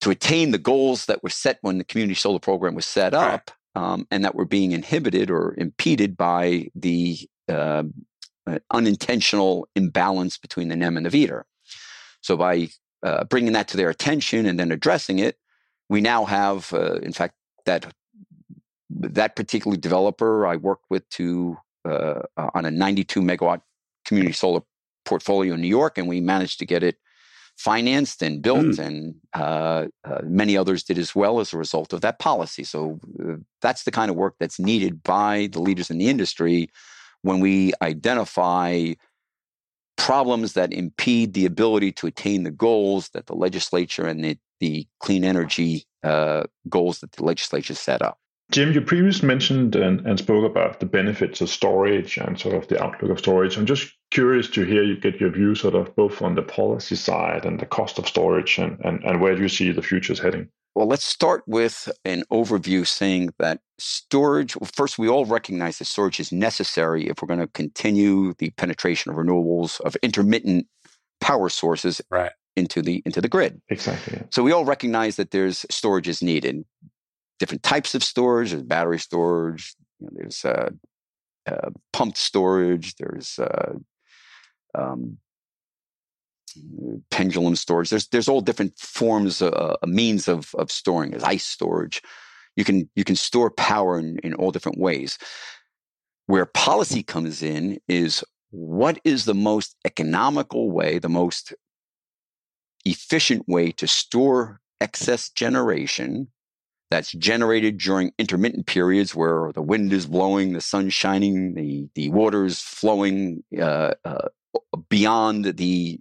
to 0.00 0.10
attain 0.10 0.52
the 0.52 0.58
goals 0.58 1.06
that 1.06 1.22
were 1.22 1.28
set 1.28 1.58
when 1.60 1.78
the 1.78 1.84
community 1.84 2.14
solar 2.14 2.38
program 2.38 2.74
was 2.74 2.86
set 2.86 3.12
up, 3.12 3.50
right. 3.76 3.82
um, 3.82 4.06
and 4.10 4.24
that 4.24 4.34
were 4.34 4.46
being 4.46 4.72
inhibited 4.72 5.30
or 5.30 5.54
impeded 5.58 6.16
by 6.16 6.68
the 6.74 7.18
uh, 7.48 7.82
unintentional 8.70 9.68
imbalance 9.76 10.38
between 10.38 10.68
the 10.68 10.76
NEM 10.76 10.96
and 10.96 11.06
the 11.06 11.10
VDER. 11.10 11.42
So 12.22 12.36
by 12.36 12.68
uh, 13.02 13.24
bringing 13.24 13.52
that 13.52 13.68
to 13.68 13.76
their 13.76 13.90
attention 13.90 14.46
and 14.46 14.58
then 14.58 14.72
addressing 14.72 15.18
it, 15.18 15.36
we 15.88 16.00
now 16.00 16.24
have, 16.24 16.72
uh, 16.72 16.94
in 16.94 17.12
fact, 17.12 17.34
that 17.66 17.92
that 18.90 19.36
particular 19.36 19.76
developer 19.76 20.46
I 20.46 20.56
worked 20.56 20.86
with 20.88 21.08
to 21.10 21.58
uh, 21.84 22.22
on 22.36 22.64
a 22.64 22.70
92 22.70 23.20
megawatt 23.20 23.60
community 24.04 24.32
solar 24.32 24.60
portfolio 25.04 25.54
in 25.54 25.60
New 25.60 25.68
York, 25.68 25.98
and 25.98 26.08
we 26.08 26.20
managed 26.20 26.58
to 26.58 26.66
get 26.66 26.82
it 26.82 26.96
financed 27.56 28.22
and 28.22 28.42
built, 28.42 28.64
mm. 28.64 28.78
and 28.78 29.14
uh, 29.34 29.86
uh, 30.04 30.20
many 30.24 30.56
others 30.56 30.82
did 30.82 30.98
as 30.98 31.14
well 31.14 31.40
as 31.40 31.52
a 31.52 31.58
result 31.58 31.92
of 31.92 32.00
that 32.00 32.18
policy. 32.18 32.64
So 32.64 32.98
uh, 33.22 33.34
that's 33.60 33.84
the 33.84 33.90
kind 33.90 34.10
of 34.10 34.16
work 34.16 34.34
that's 34.40 34.58
needed 34.58 35.02
by 35.02 35.48
the 35.52 35.60
leaders 35.60 35.90
in 35.90 35.98
the 35.98 36.08
industry 36.08 36.70
when 37.22 37.40
we 37.40 37.72
identify 37.80 38.92
problems 39.96 40.54
that 40.54 40.72
impede 40.72 41.34
the 41.34 41.46
ability 41.46 41.92
to 41.92 42.06
attain 42.06 42.42
the 42.42 42.50
goals 42.50 43.10
that 43.10 43.26
the 43.26 43.34
legislature 43.34 44.06
and 44.06 44.24
the, 44.24 44.38
the 44.58 44.86
clean 45.00 45.22
energy 45.22 45.84
uh, 46.02 46.42
goals 46.68 46.98
that 47.00 47.12
the 47.12 47.24
legislature 47.24 47.74
set 47.74 48.02
up. 48.02 48.18
Jim, 48.52 48.72
you 48.72 48.82
previously 48.82 49.26
mentioned 49.26 49.74
and, 49.74 50.06
and, 50.06 50.18
spoke 50.18 50.44
about 50.44 50.78
the 50.78 50.86
benefits 50.86 51.40
of 51.40 51.48
storage 51.48 52.18
and 52.18 52.38
sort 52.38 52.54
of 52.54 52.68
the 52.68 52.80
outlook 52.82 53.10
of 53.10 53.18
storage. 53.18 53.56
I'm 53.56 53.64
just 53.64 53.94
curious 54.10 54.48
to 54.50 54.64
hear 54.64 54.82
you 54.82 54.94
get 54.94 55.18
your 55.18 55.30
view 55.30 55.54
sort 55.54 55.74
of 55.74 55.96
both 55.96 56.20
on 56.20 56.34
the 56.34 56.42
policy 56.42 56.94
side 56.94 57.46
and 57.46 57.58
the 57.58 57.66
cost 57.66 57.98
of 57.98 58.06
storage 58.06 58.58
and, 58.58 58.78
and, 58.84 59.02
and 59.04 59.22
where 59.22 59.34
do 59.34 59.40
you 59.40 59.48
see 59.48 59.72
the 59.72 59.80
future 59.80 60.12
is 60.12 60.18
heading? 60.18 60.48
Well, 60.74 60.86
let's 60.86 61.04
start 61.04 61.44
with 61.46 61.90
an 62.04 62.24
overview 62.30 62.86
saying 62.86 63.30
that 63.38 63.60
storage, 63.78 64.54
well, 64.56 64.70
first, 64.74 64.98
we 64.98 65.08
all 65.08 65.24
recognize 65.24 65.78
that 65.78 65.86
storage 65.86 66.20
is 66.20 66.30
necessary 66.30 67.08
if 67.08 67.22
we're 67.22 67.28
going 67.28 67.40
to 67.40 67.46
continue 67.46 68.34
the 68.34 68.50
penetration 68.50 69.10
of 69.10 69.16
renewables, 69.16 69.80
of 69.80 69.96
intermittent 70.02 70.66
power 71.22 71.48
sources 71.48 72.02
right. 72.10 72.32
into 72.56 72.82
the 72.82 73.02
into 73.06 73.20
the 73.20 73.28
grid. 73.28 73.60
Exactly. 73.68 74.18
Yeah. 74.18 74.26
So 74.30 74.42
we 74.42 74.52
all 74.52 74.64
recognize 74.64 75.16
that 75.16 75.30
there's 75.30 75.64
storage 75.70 76.08
is 76.08 76.22
needed 76.22 76.64
different 77.42 77.64
types 77.64 77.96
of 77.96 78.04
storage. 78.04 78.50
There's 78.50 78.62
battery 78.62 79.00
storage. 79.00 79.74
You 79.98 80.06
know, 80.06 80.12
there's 80.14 80.44
uh, 80.44 80.70
uh, 81.50 81.70
pumped 81.92 82.16
storage. 82.16 82.94
There's 82.94 83.36
uh, 83.40 83.74
um, 84.76 85.18
pendulum 87.10 87.56
storage. 87.56 87.90
There's 87.90 88.06
there's 88.08 88.28
all 88.28 88.42
different 88.42 88.78
forms, 88.78 89.42
uh, 89.42 89.74
means 89.84 90.28
of 90.28 90.54
of 90.54 90.70
storing. 90.70 91.10
There's 91.10 91.24
ice 91.24 91.44
storage. 91.44 92.00
You 92.54 92.62
can 92.62 92.88
you 92.94 93.02
can 93.02 93.16
store 93.16 93.50
power 93.50 93.98
in, 93.98 94.18
in 94.18 94.34
all 94.34 94.52
different 94.52 94.78
ways. 94.78 95.18
Where 96.26 96.46
policy 96.46 97.02
comes 97.02 97.42
in 97.42 97.80
is 97.88 98.22
what 98.50 99.00
is 99.02 99.24
the 99.24 99.34
most 99.34 99.74
economical 99.84 100.70
way, 100.70 101.00
the 101.00 101.08
most 101.08 101.52
efficient 102.84 103.48
way 103.48 103.72
to 103.72 103.88
store 103.88 104.60
excess 104.80 105.28
generation 105.28 106.28
that's 106.92 107.12
generated 107.12 107.78
during 107.78 108.12
intermittent 108.18 108.66
periods 108.66 109.14
where 109.14 109.50
the 109.54 109.62
wind 109.62 109.94
is 109.94 110.06
blowing, 110.06 110.52
the 110.52 110.60
sun's 110.60 110.92
shining, 110.92 111.54
the 111.54 111.88
the 111.94 112.10
water's 112.10 112.60
flowing 112.60 113.42
uh, 113.58 113.92
uh, 114.04 114.28
beyond 114.90 115.56
the 115.56 115.98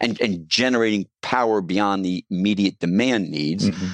and 0.00 0.18
and 0.18 0.48
generating 0.48 1.06
power 1.20 1.60
beyond 1.60 2.06
the 2.06 2.24
immediate 2.30 2.78
demand 2.78 3.30
needs. 3.30 3.68
Mm-hmm. 3.68 3.86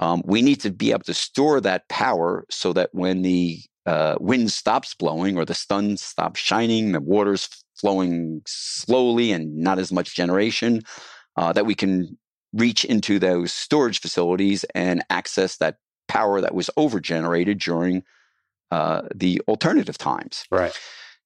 Um, 0.00 0.22
we 0.24 0.40
need 0.40 0.60
to 0.60 0.70
be 0.70 0.92
able 0.92 1.02
to 1.02 1.14
store 1.14 1.60
that 1.60 1.88
power 1.88 2.44
so 2.48 2.72
that 2.74 2.90
when 2.92 3.22
the 3.22 3.60
uh, 3.84 4.14
wind 4.20 4.52
stops 4.52 4.94
blowing 4.94 5.36
or 5.36 5.44
the 5.44 5.54
sun 5.54 5.96
stops 5.96 6.38
shining, 6.38 6.92
the 6.92 7.00
water's 7.00 7.48
flowing 7.74 8.42
slowly 8.46 9.32
and 9.32 9.56
not 9.56 9.80
as 9.80 9.90
much 9.90 10.14
generation, 10.14 10.82
uh, 11.36 11.52
that 11.52 11.66
we 11.66 11.74
can 11.74 12.16
reach 12.52 12.84
into 12.84 13.18
those 13.18 13.52
storage 13.52 14.00
facilities 14.00 14.62
and 14.76 15.02
access 15.10 15.56
that 15.56 15.78
power 16.08 16.40
that 16.40 16.54
was 16.54 16.70
overgenerated 16.76 17.58
during 17.58 18.02
uh, 18.70 19.02
the 19.14 19.40
alternative 19.48 19.98
times. 19.98 20.44
Right. 20.50 20.76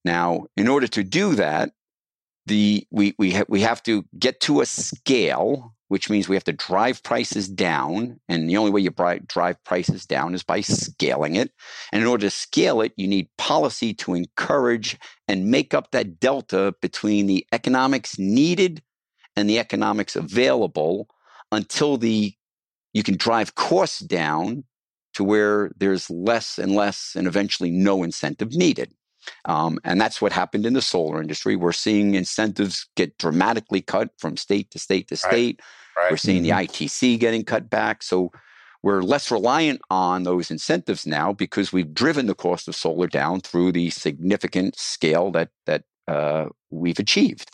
Now, 0.04 0.46
in 0.56 0.68
order 0.68 0.88
to 0.88 1.04
do 1.04 1.34
that, 1.36 1.72
the 2.46 2.86
we 2.90 3.14
we 3.18 3.32
ha- 3.32 3.44
we 3.48 3.60
have 3.60 3.82
to 3.84 4.04
get 4.18 4.40
to 4.40 4.60
a 4.60 4.66
scale, 4.66 5.74
which 5.88 6.10
means 6.10 6.28
we 6.28 6.34
have 6.36 6.44
to 6.44 6.52
drive 6.52 7.02
prices 7.02 7.48
down, 7.48 8.20
and 8.28 8.48
the 8.48 8.56
only 8.56 8.72
way 8.72 8.80
you 8.80 8.90
drive 8.90 9.62
prices 9.64 10.06
down 10.06 10.34
is 10.34 10.42
by 10.42 10.60
scaling 10.60 11.36
it. 11.36 11.52
And 11.92 12.02
in 12.02 12.08
order 12.08 12.26
to 12.26 12.30
scale 12.30 12.80
it, 12.80 12.92
you 12.96 13.06
need 13.06 13.28
policy 13.38 13.94
to 13.94 14.14
encourage 14.14 14.98
and 15.28 15.50
make 15.50 15.72
up 15.72 15.92
that 15.92 16.18
delta 16.18 16.74
between 16.82 17.26
the 17.26 17.46
economics 17.52 18.18
needed 18.18 18.82
and 19.36 19.48
the 19.48 19.58
economics 19.60 20.16
available 20.16 21.08
until 21.52 21.96
the 21.96 22.34
you 22.92 23.02
can 23.02 23.16
drive 23.16 23.54
costs 23.54 24.00
down 24.00 24.64
to 25.14 25.24
where 25.24 25.70
there's 25.76 26.10
less 26.10 26.58
and 26.58 26.74
less 26.74 27.14
and 27.16 27.26
eventually 27.26 27.70
no 27.70 28.02
incentive 28.02 28.52
needed. 28.52 28.92
Um, 29.44 29.78
and 29.84 30.00
that's 30.00 30.20
what 30.20 30.32
happened 30.32 30.66
in 30.66 30.72
the 30.72 30.82
solar 30.82 31.20
industry. 31.20 31.54
We're 31.56 31.72
seeing 31.72 32.14
incentives 32.14 32.86
get 32.96 33.16
dramatically 33.18 33.80
cut 33.80 34.10
from 34.18 34.36
state 34.36 34.70
to 34.72 34.78
state 34.78 35.08
to 35.08 35.16
state. 35.16 35.60
Right. 35.96 36.04
Right. 36.04 36.10
We're 36.10 36.16
seeing 36.16 36.42
mm-hmm. 36.42 36.58
the 36.58 36.66
ITC 36.66 37.20
getting 37.20 37.44
cut 37.44 37.70
back. 37.70 38.02
So 38.02 38.32
we're 38.82 39.02
less 39.02 39.30
reliant 39.30 39.80
on 39.90 40.24
those 40.24 40.50
incentives 40.50 41.06
now 41.06 41.32
because 41.32 41.72
we've 41.72 41.94
driven 41.94 42.26
the 42.26 42.34
cost 42.34 42.66
of 42.66 42.74
solar 42.74 43.06
down 43.06 43.40
through 43.40 43.72
the 43.72 43.90
significant 43.90 44.76
scale 44.76 45.30
that 45.32 45.50
that 45.66 45.84
uh, 46.08 46.46
we've 46.70 46.98
achieved. 46.98 47.50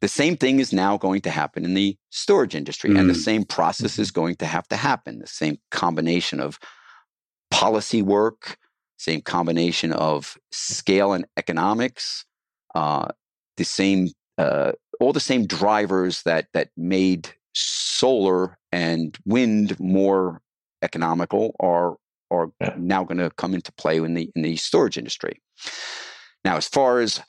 The 0.00 0.08
same 0.08 0.36
thing 0.36 0.60
is 0.60 0.72
now 0.72 0.98
going 0.98 1.22
to 1.22 1.30
happen 1.30 1.64
in 1.64 1.74
the 1.74 1.96
storage 2.10 2.54
industry, 2.54 2.90
mm. 2.90 2.98
and 2.98 3.08
the 3.08 3.14
mm. 3.14 3.22
same 3.22 3.44
process 3.44 3.92
mm-hmm. 3.92 4.02
is 4.02 4.10
going 4.10 4.36
to 4.36 4.46
have 4.46 4.68
to 4.68 4.76
happen. 4.76 5.20
The 5.20 5.26
same 5.26 5.58
combination 5.70 6.40
of 6.40 6.58
policy 7.56 8.02
work, 8.02 8.58
same 8.98 9.22
combination 9.22 9.90
of 9.94 10.36
scale 10.50 11.14
and 11.14 11.24
economics, 11.38 12.26
uh, 12.74 13.08
the 13.56 13.64
same, 13.64 14.08
uh, 14.36 14.72
all 15.00 15.14
the 15.14 15.20
same 15.20 15.46
drivers 15.46 16.22
that 16.24 16.48
that 16.52 16.68
made 16.76 17.30
solar 17.54 18.58
and 18.72 19.16
wind 19.24 19.78
more 19.80 20.42
economical 20.82 21.56
are 21.58 21.96
are 22.30 22.50
yeah. 22.60 22.74
now 22.76 23.02
going 23.04 23.16
to 23.16 23.30
come 23.36 23.54
into 23.54 23.72
play 23.72 23.96
in 23.96 24.12
the 24.12 24.30
in 24.36 24.42
the 24.42 24.56
storage 24.56 24.98
industry. 24.98 25.40
Now, 26.44 26.56
as 26.58 26.68
far 26.68 27.00
as 27.00 27.22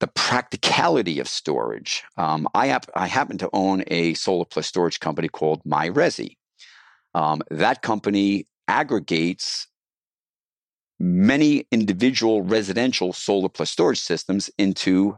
the 0.00 0.06
practicality 0.08 1.20
of 1.20 1.28
storage, 1.28 2.04
um, 2.16 2.48
I, 2.54 2.78
I 2.94 3.06
happen 3.06 3.38
to 3.38 3.50
own 3.52 3.84
a 3.88 4.14
solar 4.14 4.46
plus 4.46 4.66
storage 4.66 4.98
company 5.00 5.28
called 5.28 5.62
MyResi. 5.64 6.36
Um, 7.14 7.42
that 7.50 7.82
company 7.82 8.46
aggregates 8.68 9.68
many 10.98 11.66
individual 11.70 12.42
residential 12.42 13.12
solar 13.12 13.48
plus 13.48 13.70
storage 13.70 14.00
systems 14.00 14.50
into 14.58 15.16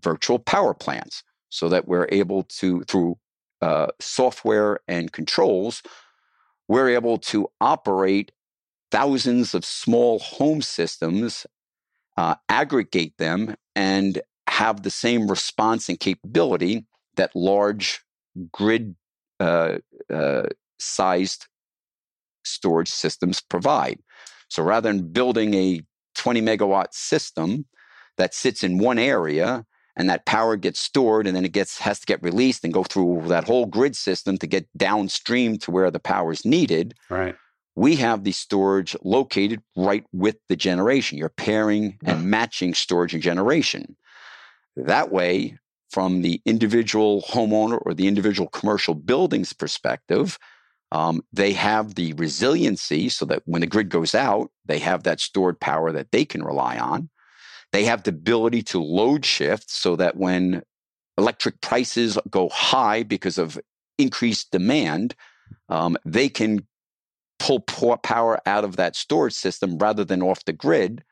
virtual 0.00 0.38
power 0.38 0.74
plants 0.74 1.22
so 1.48 1.68
that 1.68 1.88
we're 1.88 2.08
able 2.10 2.42
to, 2.42 2.82
through 2.82 3.16
uh, 3.62 3.86
software 4.00 4.80
and 4.88 5.12
controls, 5.12 5.82
we're 6.68 6.90
able 6.90 7.18
to 7.18 7.48
operate 7.60 8.32
thousands 8.90 9.54
of 9.54 9.64
small 9.64 10.18
home 10.18 10.62
systems, 10.62 11.46
uh, 12.16 12.34
aggregate 12.48 13.16
them, 13.18 13.54
and 13.74 14.20
have 14.46 14.82
the 14.82 14.90
same 14.90 15.28
response 15.28 15.88
and 15.88 15.98
capability 15.98 16.86
that 17.16 17.34
large 17.34 18.04
grid 18.52 18.94
uh, 19.40 19.78
uh, 20.12 20.44
sized 20.78 21.46
storage 22.44 22.90
systems 22.90 23.40
provide. 23.40 23.98
So 24.48 24.62
rather 24.62 24.92
than 24.92 25.08
building 25.08 25.54
a 25.54 25.80
20 26.14 26.42
megawatt 26.42 26.92
system 26.92 27.66
that 28.16 28.34
sits 28.34 28.62
in 28.62 28.78
one 28.78 28.98
area 28.98 29.64
and 29.96 30.08
that 30.08 30.26
power 30.26 30.56
gets 30.56 30.80
stored 30.80 31.26
and 31.26 31.36
then 31.36 31.44
it 31.44 31.52
gets 31.52 31.78
has 31.78 32.00
to 32.00 32.06
get 32.06 32.22
released 32.22 32.64
and 32.64 32.72
go 32.72 32.84
through 32.84 33.22
that 33.26 33.44
whole 33.44 33.66
grid 33.66 33.96
system 33.96 34.36
to 34.38 34.46
get 34.46 34.66
downstream 34.76 35.58
to 35.58 35.70
where 35.70 35.90
the 35.90 36.00
power 36.00 36.32
is 36.32 36.44
needed. 36.44 36.94
Right. 37.08 37.36
We 37.76 37.96
have 37.96 38.22
the 38.22 38.32
storage 38.32 38.96
located 39.02 39.60
right 39.76 40.04
with 40.12 40.36
the 40.48 40.56
generation. 40.56 41.18
You're 41.18 41.28
pairing 41.28 41.98
and 42.04 42.20
mm. 42.20 42.24
matching 42.24 42.74
storage 42.74 43.14
and 43.14 43.22
generation. 43.22 43.96
That 44.76 45.10
way, 45.10 45.58
from 45.90 46.22
the 46.22 46.40
individual 46.44 47.22
homeowner 47.22 47.80
or 47.84 47.94
the 47.94 48.08
individual 48.08 48.48
commercial 48.48 48.94
building's 48.94 49.52
perspective, 49.52 50.38
um, 50.92 51.22
they 51.32 51.52
have 51.52 51.94
the 51.94 52.12
resiliency 52.14 53.08
so 53.08 53.24
that 53.26 53.42
when 53.46 53.60
the 53.60 53.66
grid 53.66 53.88
goes 53.88 54.14
out, 54.14 54.50
they 54.64 54.78
have 54.78 55.02
that 55.02 55.20
stored 55.20 55.58
power 55.58 55.92
that 55.92 56.12
they 56.12 56.24
can 56.24 56.42
rely 56.42 56.78
on. 56.78 57.10
They 57.72 57.84
have 57.84 58.04
the 58.04 58.10
ability 58.10 58.62
to 58.64 58.80
load 58.80 59.24
shift 59.24 59.70
so 59.70 59.96
that 59.96 60.16
when 60.16 60.62
electric 61.18 61.60
prices 61.60 62.18
go 62.30 62.48
high 62.48 63.02
because 63.02 63.38
of 63.38 63.58
increased 63.98 64.50
demand, 64.52 65.14
um, 65.68 65.96
they 66.04 66.28
can 66.28 66.66
pull 67.38 67.60
power 67.60 68.40
out 68.46 68.64
of 68.64 68.76
that 68.76 68.96
storage 68.96 69.34
system 69.34 69.78
rather 69.78 70.04
than 70.04 70.22
off 70.22 70.44
the 70.44 70.52
grid. 70.52 71.02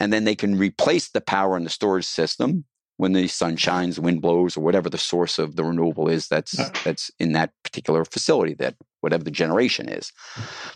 And 0.00 0.12
then 0.12 0.24
they 0.24 0.34
can 0.34 0.56
replace 0.56 1.10
the 1.10 1.20
power 1.20 1.56
in 1.56 1.64
the 1.64 1.70
storage 1.70 2.06
system 2.06 2.64
when 2.96 3.12
the 3.12 3.28
sun 3.28 3.56
shines, 3.56 3.98
wind 3.98 4.22
blows, 4.22 4.56
or 4.56 4.60
whatever 4.60 4.88
the 4.90 4.98
source 4.98 5.38
of 5.38 5.56
the 5.56 5.64
renewable 5.64 6.08
is 6.08 6.28
that's 6.28 6.56
that's 6.82 7.10
in 7.18 7.32
that 7.32 7.52
particular 7.62 8.04
facility, 8.04 8.54
that 8.54 8.74
whatever 9.00 9.24
the 9.24 9.30
generation 9.30 9.88
is. 9.88 10.12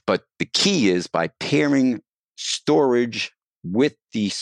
But 0.07 0.25
the 0.39 0.47
key 0.47 0.91
is 0.91 1.07
by 1.07 1.29
pairing 1.41 2.03
storage 2.37 3.33
with 3.65 3.95
the 4.13 4.33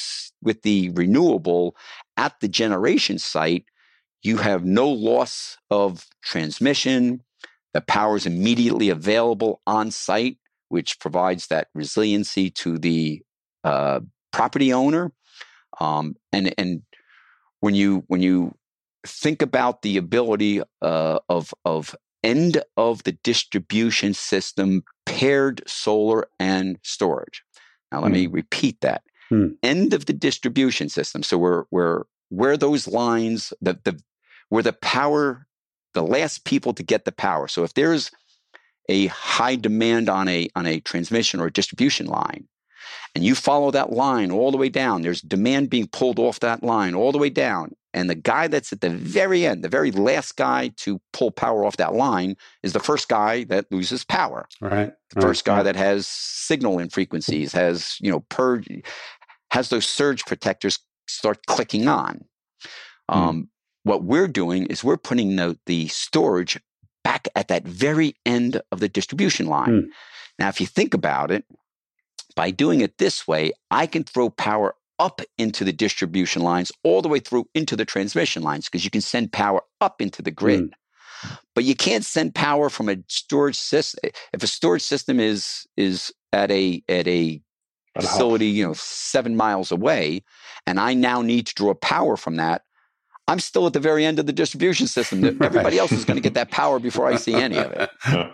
with 0.42 0.62
the 0.62 0.90
renewable 0.90 1.76
at 2.16 2.34
the 2.40 2.48
generation 2.48 3.18
site, 3.18 3.64
you 4.22 4.38
have 4.38 4.64
no 4.64 4.88
loss 4.88 5.56
of 5.70 6.06
transmission. 6.22 7.22
The 7.74 7.80
power 7.80 8.16
is 8.16 8.26
immediately 8.26 8.88
available 8.88 9.60
on 9.66 9.90
site, 9.90 10.38
which 10.68 10.98
provides 10.98 11.46
that 11.48 11.68
resiliency 11.74 12.50
to 12.50 12.78
the 12.78 13.22
uh, 13.64 14.00
property 14.32 14.72
owner. 14.72 15.12
Um, 15.80 16.16
and 16.32 16.52
and 16.58 16.82
when 17.60 17.74
you 17.74 18.04
when 18.08 18.22
you 18.22 18.54
think 19.06 19.42
about 19.42 19.82
the 19.82 19.96
ability 19.96 20.62
uh, 20.82 21.18
of 21.28 21.54
of 21.64 21.94
end 22.22 22.62
of 22.76 23.02
the 23.04 23.12
distribution 23.12 24.14
system 24.14 24.84
paired 25.06 25.62
solar 25.66 26.28
and 26.38 26.78
storage. 26.82 27.42
Now 27.92 28.02
let 28.02 28.12
me 28.12 28.26
hmm. 28.26 28.34
repeat 28.34 28.80
that 28.80 29.02
hmm. 29.28 29.48
end 29.62 29.94
of 29.94 30.06
the 30.06 30.12
distribution 30.12 30.88
system. 30.88 31.22
So 31.22 31.38
we're, 31.38 31.64
we're, 31.70 32.04
where 32.28 32.56
those 32.56 32.86
lines, 32.86 33.52
the, 33.60 33.78
the, 33.84 34.00
where 34.48 34.62
the 34.62 34.72
power, 34.72 35.46
the 35.94 36.02
last 36.02 36.44
people 36.44 36.72
to 36.74 36.82
get 36.82 37.04
the 37.04 37.12
power. 37.12 37.48
So 37.48 37.64
if 37.64 37.74
there's 37.74 38.10
a 38.88 39.06
high 39.06 39.56
demand 39.56 40.08
on 40.08 40.28
a, 40.28 40.48
on 40.54 40.66
a 40.66 40.80
transmission 40.80 41.40
or 41.40 41.46
a 41.46 41.52
distribution 41.52 42.06
line, 42.06 42.46
and 43.14 43.24
you 43.24 43.34
follow 43.34 43.70
that 43.72 43.92
line 43.92 44.30
all 44.30 44.50
the 44.50 44.56
way 44.56 44.68
down, 44.68 45.02
there's 45.02 45.20
demand 45.20 45.70
being 45.70 45.88
pulled 45.88 46.18
off 46.18 46.40
that 46.40 46.62
line 46.62 46.94
all 46.94 47.12
the 47.12 47.18
way 47.18 47.30
down. 47.30 47.74
And 47.92 48.08
the 48.08 48.14
guy 48.14 48.46
that's 48.46 48.72
at 48.72 48.80
the 48.80 48.90
very 48.90 49.44
end, 49.44 49.64
the 49.64 49.68
very 49.68 49.90
last 49.90 50.36
guy 50.36 50.68
to 50.78 51.00
pull 51.12 51.30
power 51.30 51.64
off 51.64 51.76
that 51.78 51.94
line 51.94 52.36
is 52.62 52.72
the 52.72 52.80
first 52.80 53.08
guy 53.08 53.44
that 53.44 53.70
loses 53.72 54.04
power. 54.04 54.46
Right. 54.60 54.92
The 55.14 55.20
first 55.20 55.44
guy 55.44 55.62
that 55.62 55.76
has 55.76 56.06
signal 56.06 56.78
infrequencies, 56.78 57.52
has, 57.52 57.96
you 58.00 58.10
know, 58.10 58.20
purge, 58.28 58.68
has 59.50 59.70
those 59.70 59.88
surge 59.88 60.24
protectors 60.24 60.78
start 61.08 61.44
clicking 61.46 61.88
on. 61.88 62.24
Hmm. 63.10 63.18
Um, 63.18 63.48
what 63.82 64.04
we're 64.04 64.28
doing 64.28 64.66
is 64.66 64.84
we're 64.84 64.96
putting 64.96 65.36
the, 65.36 65.58
the 65.66 65.88
storage 65.88 66.60
back 67.02 67.28
at 67.34 67.48
that 67.48 67.64
very 67.64 68.14
end 68.26 68.60
of 68.70 68.80
the 68.80 68.88
distribution 68.88 69.46
line. 69.46 69.68
Mm. 69.68 69.86
Now, 70.38 70.48
if 70.48 70.60
you 70.60 70.66
think 70.66 70.94
about 70.94 71.30
it, 71.30 71.44
by 72.36 72.50
doing 72.50 72.80
it 72.80 72.98
this 72.98 73.26
way, 73.26 73.52
I 73.70 73.86
can 73.86 74.04
throw 74.04 74.30
power 74.30 74.74
up 75.00 75.22
into 75.38 75.64
the 75.64 75.72
distribution 75.72 76.42
lines 76.42 76.70
all 76.84 77.02
the 77.02 77.08
way 77.08 77.18
through 77.18 77.48
into 77.54 77.74
the 77.74 77.86
transmission 77.86 78.42
lines 78.42 78.66
because 78.66 78.84
you 78.84 78.90
can 78.90 79.00
send 79.00 79.32
power 79.32 79.62
up 79.80 80.00
into 80.00 80.22
the 80.22 80.30
grid. 80.30 80.70
Mm. 80.70 81.36
But 81.54 81.64
you 81.64 81.74
can't 81.74 82.04
send 82.04 82.34
power 82.34 82.68
from 82.70 82.88
a 82.88 82.96
storage 83.08 83.58
system. 83.58 84.10
If 84.32 84.42
a 84.42 84.46
storage 84.46 84.82
system 84.82 85.18
is 85.18 85.66
is 85.76 86.12
at 86.32 86.50
a 86.50 86.82
at 86.88 87.08
a 87.08 87.42
facility, 87.98 88.46
you 88.46 88.66
know, 88.66 88.74
seven 88.74 89.36
miles 89.36 89.72
away, 89.72 90.22
and 90.66 90.78
I 90.78 90.94
now 90.94 91.22
need 91.22 91.46
to 91.48 91.54
draw 91.54 91.74
power 91.74 92.16
from 92.16 92.36
that, 92.36 92.62
I'm 93.26 93.40
still 93.40 93.66
at 93.66 93.72
the 93.72 93.80
very 93.80 94.04
end 94.04 94.18
of 94.18 94.26
the 94.26 94.32
distribution 94.32 94.86
system. 94.86 95.24
Everybody 95.42 95.78
else 95.78 95.92
is 95.92 96.04
going 96.04 96.16
to 96.16 96.22
get 96.22 96.34
that 96.34 96.50
power 96.50 96.78
before 96.78 97.06
I 97.06 97.16
see 97.16 97.34
any 97.34 97.58
of 97.58 97.72
it. 97.72 97.90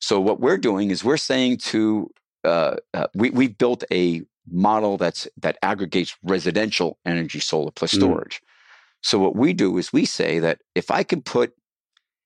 so 0.00 0.20
what 0.20 0.40
we're 0.40 0.58
doing 0.58 0.90
is 0.90 1.04
we're 1.04 1.16
saying 1.16 1.58
to 1.58 2.10
uh, 2.44 2.76
uh, 2.94 3.06
we 3.14 3.30
we've 3.30 3.56
built 3.56 3.84
a 3.90 4.22
model 4.50 4.96
that's 4.96 5.28
that 5.38 5.58
aggregates 5.62 6.16
residential 6.22 6.98
energy 7.04 7.40
solar 7.40 7.70
plus 7.70 7.92
mm. 7.92 7.98
storage. 7.98 8.36
Mm. 8.36 8.46
So 9.02 9.18
what 9.18 9.36
we 9.36 9.52
do 9.52 9.76
is 9.78 9.92
we 9.92 10.04
say 10.04 10.38
that 10.40 10.60
if 10.74 10.90
I 10.90 11.02
can 11.02 11.22
put 11.22 11.52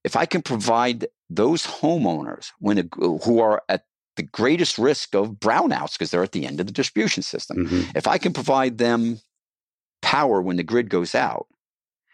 if 0.04 0.16
I 0.16 0.26
can 0.26 0.42
provide 0.42 1.06
those 1.28 1.66
homeowners 1.66 2.50
when 2.58 2.88
who 2.94 3.40
are 3.40 3.62
at 3.68 3.84
the 4.16 4.22
greatest 4.22 4.78
risk 4.78 5.14
of 5.14 5.32
brownouts 5.32 5.92
because 5.92 6.10
they're 6.10 6.22
at 6.22 6.32
the 6.32 6.46
end 6.46 6.60
of 6.60 6.66
the 6.66 6.72
distribution 6.72 7.22
system. 7.22 7.64
Mm-hmm. 7.64 7.96
If 7.96 8.06
I 8.06 8.18
can 8.18 8.32
provide 8.32 8.78
them 8.78 9.20
power 10.02 10.42
when 10.42 10.56
the 10.56 10.62
grid 10.62 10.90
goes 10.90 11.14
out 11.14 11.46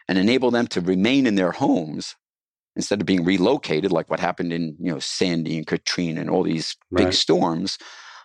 and 0.07 0.17
enable 0.17 0.51
them 0.51 0.67
to 0.67 0.81
remain 0.81 1.27
in 1.27 1.35
their 1.35 1.51
homes 1.51 2.15
instead 2.75 3.01
of 3.01 3.07
being 3.07 3.25
relocated, 3.25 3.91
like 3.91 4.09
what 4.09 4.19
happened 4.19 4.53
in 4.53 4.77
you 4.79 4.91
know 4.91 4.99
Sandy 4.99 5.57
and 5.57 5.67
Katrina 5.67 6.21
and 6.21 6.29
all 6.29 6.43
these 6.43 6.75
big 6.93 7.13
storms. 7.13 7.77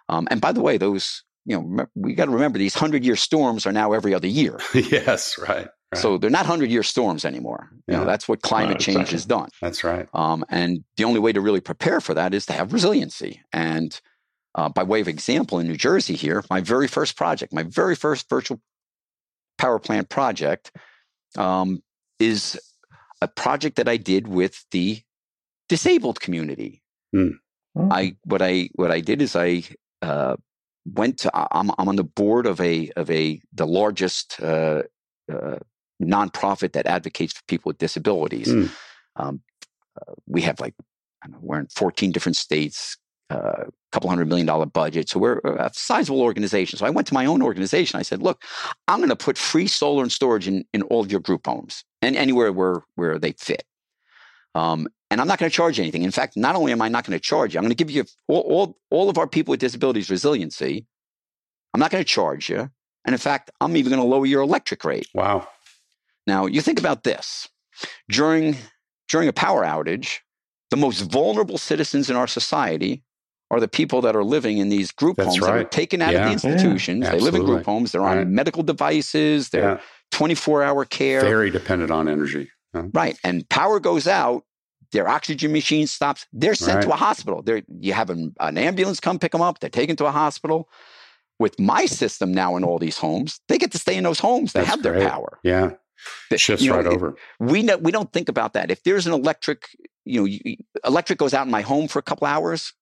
Um, 0.09 0.29
and 0.31 0.41
by 0.41 0.53
the 0.53 0.61
way, 0.61 0.77
those 0.77 1.25
you 1.45 1.61
know 1.61 1.87
we 1.95 2.15
got 2.15 2.27
to 2.27 2.31
remember 2.31 2.59
these 2.59 2.75
hundred 2.75 3.05
year 3.05 3.17
storms 3.17 3.67
are 3.67 3.73
now 3.73 3.93
every 3.93 4.15
other 4.15 4.29
year. 4.29 4.59
yes, 4.75 5.39
right. 5.39 5.69
So 5.95 6.17
they're 6.17 6.31
not 6.31 6.47
hundred 6.47 6.71
year 6.71 6.83
storms 6.83 7.25
anymore. 7.25 7.69
You 7.71 7.83
yeah. 7.89 7.99
know, 7.99 8.05
that's 8.07 8.27
what 8.27 8.41
climate 8.41 8.79
change 8.79 8.97
exactly. 8.97 9.15
has 9.15 9.27
done. 9.27 9.49
That's 9.61 9.85
right. 9.85 10.09
Um, 10.15 10.45
and 10.49 10.85
the 10.97 11.05
only 11.05 11.21
way 11.21 11.33
to 11.33 11.41
really 11.41 11.61
prepare 11.61 12.01
for 12.01 12.15
that 12.15 12.33
is 12.33 12.47
to 12.47 12.55
have 12.55 12.73
resiliency. 12.73 13.43
And 13.53 13.99
uh, 14.55 14.71
by 14.71 14.85
way 14.85 15.01
of 15.01 15.09
example, 15.09 15.59
in 15.59 15.67
New 15.67 15.77
Jersey 15.77 16.15
here, 16.15 16.45
my 16.49 16.61
very 16.61 16.89
first 16.89 17.17
project, 17.17 17.53
my 17.53 17.63
very 17.63 17.95
first 17.95 18.29
virtual 18.31 18.61
power 19.59 19.79
plant 19.79 20.09
project, 20.09 20.73
um, 21.37 21.83
is 22.19 22.59
a 23.21 23.29
project 23.29 23.77
that 23.77 23.89
I 23.89 23.99
did 23.99 24.29
with 24.29 24.65
the 24.71 25.03
disabled 25.69 26.21
community. 26.21 26.83
Mm. 27.15 27.39
I 27.77 28.17
what 28.25 28.43
I 28.43 28.69
what 28.75 28.91
I 28.91 29.01
did 29.01 29.23
is 29.23 29.35
I 29.35 29.65
uh, 30.03 30.37
went 30.85 31.19
to 31.19 31.31
I'm 31.35 31.71
I'm 31.79 31.89
on 31.89 31.97
the 31.97 32.05
board 32.05 32.47
of 32.47 32.61
a 32.61 32.91
of 32.97 33.11
a 33.11 33.41
the 33.53 33.67
largest 33.67 34.41
uh, 34.43 34.83
uh, 35.33 35.59
nonprofit 36.03 36.73
that 36.73 36.87
advocates 36.87 37.35
for 37.35 37.43
people 37.47 37.71
with 37.71 37.79
disabilities. 37.79 38.49
Mm. 38.49 38.71
Um, 39.17 39.43
uh, 40.01 40.15
we 40.27 40.43
have 40.43 40.59
like 40.61 40.75
know, 41.29 41.39
we're 41.41 41.61
in 41.61 41.67
14 41.67 42.13
different 42.13 42.37
states, 42.37 42.97
a 43.31 43.37
uh, 43.37 43.65
couple 43.93 44.11
hundred 44.11 44.29
million 44.29 44.47
dollar 44.47 44.67
budget. 44.67 45.09
So 45.09 45.19
we're 45.19 45.39
a 45.39 45.71
sizable 45.73 46.21
organization. 46.21 46.79
So 46.79 46.87
I 46.87 46.91
went 46.91 47.07
to 47.09 47.15
my 47.15 47.27
own 47.27 47.43
organization. 47.43 47.99
I 47.99 48.03
said, 48.03 48.23
look, 48.23 48.43
I'm 48.89 48.99
going 48.99 49.09
to 49.09 49.17
put 49.17 49.39
free 49.39 49.67
solar 49.67 50.03
and 50.03 50.13
storage 50.13 50.49
in, 50.49 50.65
in 50.73 50.83
all 50.83 51.01
of 51.01 51.11
your 51.11 51.21
group 51.21 51.47
homes 51.47 51.85
and 52.01 52.17
anywhere 52.17 52.53
where, 52.53 52.83
where 52.95 53.19
they 53.19 53.33
fit. 53.33 53.65
Um, 54.55 54.89
and 55.13 55.21
I'm 55.21 55.27
not 55.29 55.39
going 55.39 55.51
to 55.51 55.55
charge 55.55 55.79
anything. 55.79 56.05
In 56.05 56.11
fact, 56.11 56.39
not 56.39 56.57
only 56.57 56.73
am 56.73 56.81
I 56.81 56.89
not 56.89 57.05
going 57.05 57.17
to 57.17 57.23
charge 57.23 57.53
you, 57.53 57.59
I'm 57.59 57.65
going 57.65 57.77
to 57.77 57.85
give 57.85 57.91
you 57.91 58.07
all, 58.29 58.41
all, 58.41 58.79
all 58.91 59.11
of 59.11 59.19
our 59.19 59.27
people 59.27 59.53
with 59.53 59.61
disabilities 59.61 60.09
resiliency. 60.09 60.87
I'm 61.75 61.81
not 61.81 61.91
going 61.91 62.03
to 62.03 62.09
charge 62.09 62.49
you. 62.49 62.71
And 63.05 63.13
in 63.13 63.19
fact, 63.19 63.51
I'm 63.61 63.77
even 63.77 63.91
going 63.91 64.01
to 64.01 64.09
lower 64.09 64.25
your 64.25 64.41
electric 64.41 64.83
rate. 64.87 65.07
Wow. 65.13 65.47
Now, 66.27 66.47
you 66.47 66.63
think 66.63 66.79
about 66.79 67.05
this. 67.05 67.47
During, 68.09 68.57
during 69.11 69.29
a 69.29 69.35
power 69.35 69.65
outage, 69.65 70.21
the 70.71 70.79
most 70.79 71.03
vulnerable 71.03 71.59
citizens 71.59 72.09
in 72.09 72.17
our 72.17 72.27
society 72.27 73.03
are 73.51 73.61
the 73.61 73.69
people 73.69 74.01
that 74.01 74.17
are 74.17 74.25
living 74.25 74.57
in 74.57 74.71
these 74.71 74.93
group 74.93 75.19
That's 75.19 75.29
homes 75.29 75.41
right. 75.41 75.47
that 75.49 75.59
are 75.59 75.65
taken 75.65 76.01
out 76.01 76.15
yeah. 76.15 76.21
of 76.21 76.41
the 76.41 76.49
institutions. 76.49 77.05
Yeah, 77.05 77.11
they 77.11 77.21
live 77.21 77.35
in 77.35 77.45
group 77.45 77.67
homes. 77.67 77.93
They're 77.93 78.01
right. 78.01 78.17
on 78.17 78.35
medical 78.35 78.63
devices. 78.63 79.51
They're 79.51 79.79
24 80.13 80.63
hour 80.63 80.87
care. 80.87 81.21
Very 81.21 81.51
dependent 81.51 81.91
on 81.91 82.09
energy. 82.09 82.51
Huh? 82.75 82.85
Right. 82.95 83.19
And 83.23 83.47
power 83.51 83.79
goes 83.79 84.09
out. 84.09 84.45
Their 84.93 85.09
oxygen 85.09 85.53
machine 85.53 85.87
stops. 85.87 86.27
They're 86.33 86.55
sent 86.55 86.77
right. 86.77 86.85
to 86.85 86.93
a 86.93 86.97
hospital. 86.97 87.43
They're, 87.43 87.63
you 87.81 87.93
have 87.95 88.11
an, 88.11 88.35
an 88.41 88.59
ambulance 88.59 89.01
come 89.01 89.19
pick 89.19 89.33
them 89.33 89.41
up. 89.41 89.59
They're 89.59 89.71
taken 89.71 89.97
to 89.97 90.07
a 90.07 90.11
hospital. 90.11 90.69
With 91.39 91.59
my 91.59 91.87
system 91.87 92.33
now 92.33 92.57
in 92.57 92.63
all 92.63 92.79
these 92.79 92.99
homes, 92.99 93.41
they 93.49 93.59
get 93.59 93.73
to 93.73 93.79
stay 93.79 93.97
in 93.97 94.05
those 94.05 94.21
homes. 94.21 94.53
They 94.53 94.61
That's 94.61 94.71
have 94.71 94.83
great. 94.83 95.01
their 95.01 95.09
power. 95.09 95.39
Yeah. 95.43 95.73
It 96.31 96.41
shifts 96.41 96.65
you 96.65 96.71
know, 96.71 96.77
right 96.77 96.87
over. 96.87 97.17
We 97.41 97.63
know, 97.63 97.79
we 97.79 97.91
don't 97.91 98.13
think 98.13 98.29
about 98.29 98.53
that. 98.53 98.71
If 98.71 98.83
there's 98.85 99.07
an 99.07 99.13
electric, 99.13 99.69
you 100.05 100.21
know, 100.21 100.27
you, 100.27 100.57
electric 100.85 101.19
goes 101.19 101.35
out 101.35 101.47
in 101.47 101.51
my 101.51 101.63
home 101.63 101.89
for 101.89 101.99
a 101.99 102.03
couple 102.03 102.27
hours, 102.27 102.73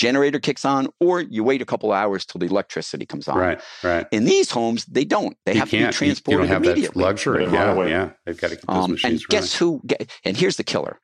generator 0.00 0.40
kicks 0.40 0.64
on, 0.64 0.88
or 0.98 1.20
you 1.20 1.44
wait 1.44 1.60
a 1.60 1.66
couple 1.66 1.92
hours 1.92 2.24
till 2.24 2.38
the 2.38 2.46
electricity 2.46 3.04
comes 3.04 3.28
on. 3.28 3.36
Right, 3.36 3.60
right. 3.84 4.06
In 4.10 4.24
these 4.24 4.50
homes, 4.50 4.86
they 4.86 5.04
don't. 5.04 5.36
They 5.44 5.52
you 5.52 5.58
have 5.60 5.70
to 5.70 5.86
be 5.86 5.92
transported 5.92 6.26
you, 6.26 6.32
you 6.32 6.38
don't 6.38 6.48
have 6.48 6.64
immediately. 6.64 7.02
That 7.02 7.06
luxury. 7.06 7.44
Yeah, 7.44 7.86
yeah. 7.86 8.10
They've 8.24 8.40
got 8.40 8.50
to 8.50 8.56
keep 8.56 8.66
those 8.66 8.84
um, 8.84 8.90
machines 8.92 9.22
And 9.22 9.28
guess 9.28 9.54
who? 9.54 9.82
And 10.24 10.36
here's 10.36 10.56
the 10.56 10.64
killer: 10.64 11.00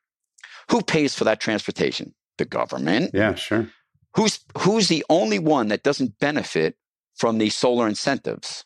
who 0.71 0.81
pays 0.81 1.13
for 1.13 1.25
that 1.25 1.39
transportation? 1.39 2.15
The 2.39 2.45
government. 2.45 3.11
Yeah, 3.13 3.35
sure. 3.35 3.69
Who's 4.15 4.39
who's 4.57 4.87
the 4.87 5.05
only 5.09 5.37
one 5.37 5.67
that 5.67 5.83
doesn't 5.83 6.17
benefit 6.19 6.75
from 7.15 7.37
these 7.37 7.55
solar 7.55 7.87
incentives? 7.87 8.65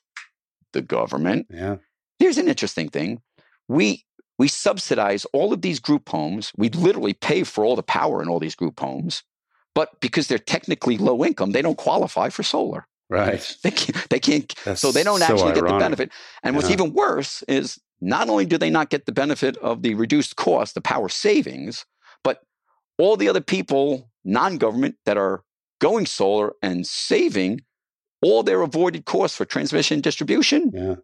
The 0.71 0.81
government. 0.81 1.47
Yeah. 1.49 1.77
Here's 2.19 2.37
an 2.37 2.47
interesting 2.47 2.87
thing. 2.87 3.21
We 3.67 4.05
we 4.39 4.47
subsidize 4.47 5.25
all 5.33 5.51
of 5.51 5.61
these 5.61 5.79
group 5.79 6.07
homes. 6.07 6.53
We 6.55 6.69
literally 6.69 7.13
pay 7.13 7.43
for 7.43 7.65
all 7.65 7.75
the 7.75 7.83
power 7.83 8.21
in 8.21 8.29
all 8.29 8.39
these 8.39 8.55
group 8.55 8.79
homes, 8.79 9.23
but 9.73 9.99
because 10.01 10.27
they're 10.27 10.37
technically 10.37 10.97
low 10.97 11.23
income, 11.23 11.51
they 11.51 11.61
don't 11.61 11.77
qualify 11.77 12.29
for 12.29 12.43
solar. 12.43 12.87
Right. 13.09 13.55
They 13.63 13.71
can't. 13.71 14.09
They 14.09 14.19
can't 14.19 14.53
so 14.75 14.91
they 14.91 15.03
don't 15.03 15.19
so 15.19 15.25
actually 15.25 15.51
ironic. 15.51 15.63
get 15.63 15.71
the 15.71 15.79
benefit. 15.79 16.11
And 16.43 16.55
what's 16.55 16.69
even 16.69 16.93
worse 16.93 17.43
is 17.47 17.79
not 17.99 18.29
only 18.29 18.45
do 18.45 18.57
they 18.57 18.69
not 18.69 18.89
get 18.89 19.05
the 19.05 19.11
benefit 19.11 19.57
of 19.57 19.81
the 19.83 19.93
reduced 19.95 20.35
cost, 20.37 20.75
the 20.75 20.81
power 20.81 21.09
savings, 21.09 21.85
but 22.23 22.41
all 22.97 23.17
the 23.17 23.29
other 23.29 23.41
people, 23.41 24.09
non-government, 24.23 24.95
that 25.05 25.17
are 25.17 25.43
going 25.79 26.05
solar 26.05 26.53
and 26.63 26.87
saving 26.87 27.61
all 28.21 28.43
their 28.43 28.61
avoided 28.61 29.05
costs 29.05 29.35
for 29.37 29.45
transmission 29.45 29.95
and 29.95 30.03
distribution. 30.03 30.71
Yeah. 30.73 30.95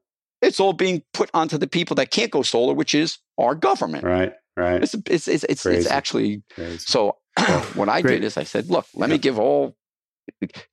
It's 0.41 0.59
all 0.59 0.73
being 0.73 1.03
put 1.13 1.29
onto 1.33 1.57
the 1.57 1.67
people 1.67 1.95
that 1.95 2.11
can't 2.11 2.31
go 2.31 2.41
solar, 2.41 2.73
which 2.73 2.93
is 2.95 3.17
our 3.37 3.55
government. 3.55 4.03
Right, 4.03 4.33
right. 4.55 4.81
It's 4.81 4.93
it's 4.93 5.27
it's 5.27 5.43
it's, 5.45 5.65
it's 5.65 5.87
actually 5.87 6.43
Crazy. 6.53 6.77
so. 6.77 7.17
what 7.75 7.89
I 7.89 8.01
Great. 8.01 8.15
did 8.15 8.23
is 8.23 8.37
I 8.37 8.43
said, 8.43 8.69
look, 8.69 8.85
let 8.93 9.09
me 9.09 9.17
give 9.17 9.39
all 9.39 9.75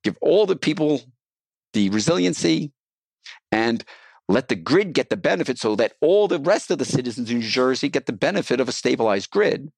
give 0.03 0.17
all 0.21 0.45
the 0.45 0.55
people 0.55 1.01
the 1.73 1.89
resiliency 1.89 2.71
and 3.51 3.83
let 4.27 4.47
the 4.47 4.55
grid 4.55 4.93
get 4.93 5.09
the 5.09 5.17
benefit 5.17 5.59
so 5.59 5.75
that 5.75 5.93
all 6.01 6.27
the 6.27 6.39
rest 6.39 6.71
of 6.71 6.77
the 6.77 6.85
citizens 6.85 7.29
in 7.29 7.39
New 7.39 7.47
Jersey 7.47 7.89
get 7.89 8.05
the 8.05 8.13
benefit 8.13 8.59
of 8.59 8.67
a 8.67 8.71
stabilized 8.71 9.29
grid. 9.29 9.71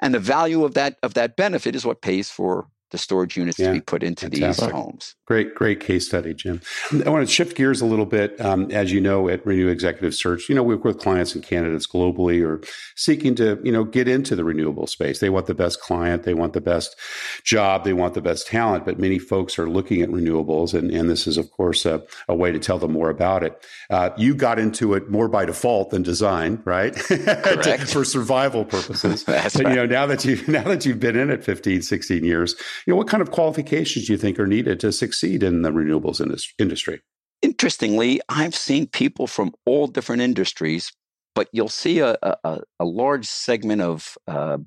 And 0.00 0.14
the 0.14 0.20
value 0.20 0.64
of 0.64 0.74
that 0.74 0.96
of 1.02 1.14
that 1.14 1.36
benefit 1.36 1.74
is 1.74 1.84
what 1.84 2.02
pays 2.02 2.30
for 2.30 2.68
the 2.90 2.98
storage 2.98 3.36
units 3.36 3.58
yeah, 3.58 3.68
to 3.68 3.72
be 3.74 3.80
put 3.80 4.02
into 4.02 4.28
fantastic. 4.28 4.64
these 4.64 4.72
homes. 4.72 5.14
Great, 5.26 5.54
great 5.54 5.80
case 5.80 6.06
study, 6.06 6.34
Jim. 6.34 6.60
I 7.04 7.10
want 7.10 7.26
to 7.26 7.32
shift 7.32 7.56
gears 7.56 7.80
a 7.80 7.86
little 7.86 8.06
bit. 8.06 8.40
Um, 8.40 8.70
as 8.70 8.92
you 8.92 9.00
know, 9.00 9.28
at 9.28 9.44
Renew 9.46 9.68
Executive 9.68 10.14
Search, 10.14 10.48
you 10.48 10.54
know, 10.54 10.62
we 10.62 10.74
work 10.74 10.84
with 10.84 10.98
clients 10.98 11.34
and 11.34 11.44
candidates 11.44 11.86
globally 11.86 12.44
or 12.46 12.60
seeking 12.96 13.34
to, 13.36 13.60
you 13.62 13.72
know, 13.72 13.84
get 13.84 14.08
into 14.08 14.34
the 14.34 14.44
renewable 14.44 14.86
space. 14.86 15.20
They 15.20 15.30
want 15.30 15.46
the 15.46 15.54
best 15.54 15.80
client, 15.80 16.22
they 16.22 16.34
want 16.34 16.52
the 16.52 16.60
best 16.60 16.96
job, 17.44 17.84
they 17.84 17.92
want 17.92 18.14
the 18.14 18.22
best 18.22 18.46
talent, 18.46 18.84
but 18.84 18.98
many 18.98 19.18
folks 19.18 19.58
are 19.58 19.68
looking 19.68 20.02
at 20.02 20.08
renewables. 20.08 20.72
And, 20.72 20.90
and 20.90 21.10
this 21.10 21.26
is, 21.26 21.36
of 21.36 21.50
course, 21.50 21.84
a, 21.84 22.02
a 22.28 22.34
way 22.34 22.52
to 22.52 22.58
tell 22.58 22.78
them 22.78 22.92
more 22.92 23.10
about 23.10 23.42
it. 23.42 23.66
Uh, 23.90 24.10
you 24.16 24.34
got 24.34 24.58
into 24.58 24.94
it 24.94 25.10
more 25.10 25.28
by 25.28 25.44
default 25.44 25.90
than 25.90 26.02
design, 26.02 26.62
right? 26.64 26.94
to, 27.08 27.86
for 27.86 28.04
survival 28.04 28.64
purposes. 28.64 29.24
But, 29.28 29.54
right. 29.54 29.68
you 29.68 29.76
know, 29.76 29.86
now 29.86 30.06
that 30.06 30.24
you 30.24 30.38
now 30.48 30.62
that 30.64 30.86
you've 30.86 31.00
been 31.00 31.16
in 31.16 31.30
it 31.30 31.44
15, 31.44 31.82
16 31.82 32.24
years, 32.24 32.54
you 32.86 32.92
know, 32.92 32.96
what 32.96 33.08
kind 33.08 33.22
of 33.22 33.30
qualifications 33.30 34.06
do 34.06 34.12
you 34.12 34.18
think 34.18 34.38
are 34.38 34.46
needed 34.46 34.80
to 34.80 34.92
succeed 34.92 35.42
in 35.42 35.62
the 35.62 35.70
renewables 35.70 36.20
industry? 36.58 37.00
Interestingly, 37.42 38.20
I've 38.28 38.54
seen 38.54 38.86
people 38.86 39.26
from 39.26 39.52
all 39.64 39.86
different 39.86 40.22
industries, 40.22 40.92
but 41.34 41.48
you'll 41.52 41.68
see 41.68 42.00
a, 42.00 42.16
a, 42.22 42.60
a 42.80 42.84
large 42.84 43.26
segment 43.26 43.82
of 43.82 44.18
uh, 44.26 44.58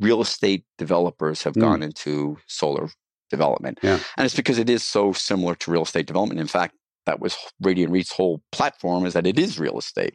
real 0.00 0.20
estate 0.20 0.64
developers 0.78 1.42
have 1.42 1.54
mm. 1.54 1.60
gone 1.60 1.82
into 1.82 2.38
solar 2.46 2.88
development. 3.30 3.78
Yeah. 3.82 3.98
And 4.16 4.24
it's 4.24 4.34
because 4.34 4.58
it 4.58 4.70
is 4.70 4.82
so 4.82 5.12
similar 5.12 5.54
to 5.56 5.70
real 5.70 5.82
estate 5.82 6.06
development. 6.06 6.40
In 6.40 6.46
fact, 6.46 6.74
that 7.06 7.20
was 7.20 7.36
Radiant 7.60 7.92
REIT's 7.92 8.12
whole 8.12 8.42
platform 8.52 9.06
is 9.06 9.14
that 9.14 9.26
it 9.26 9.38
is 9.38 9.58
real 9.58 9.78
estate. 9.78 10.14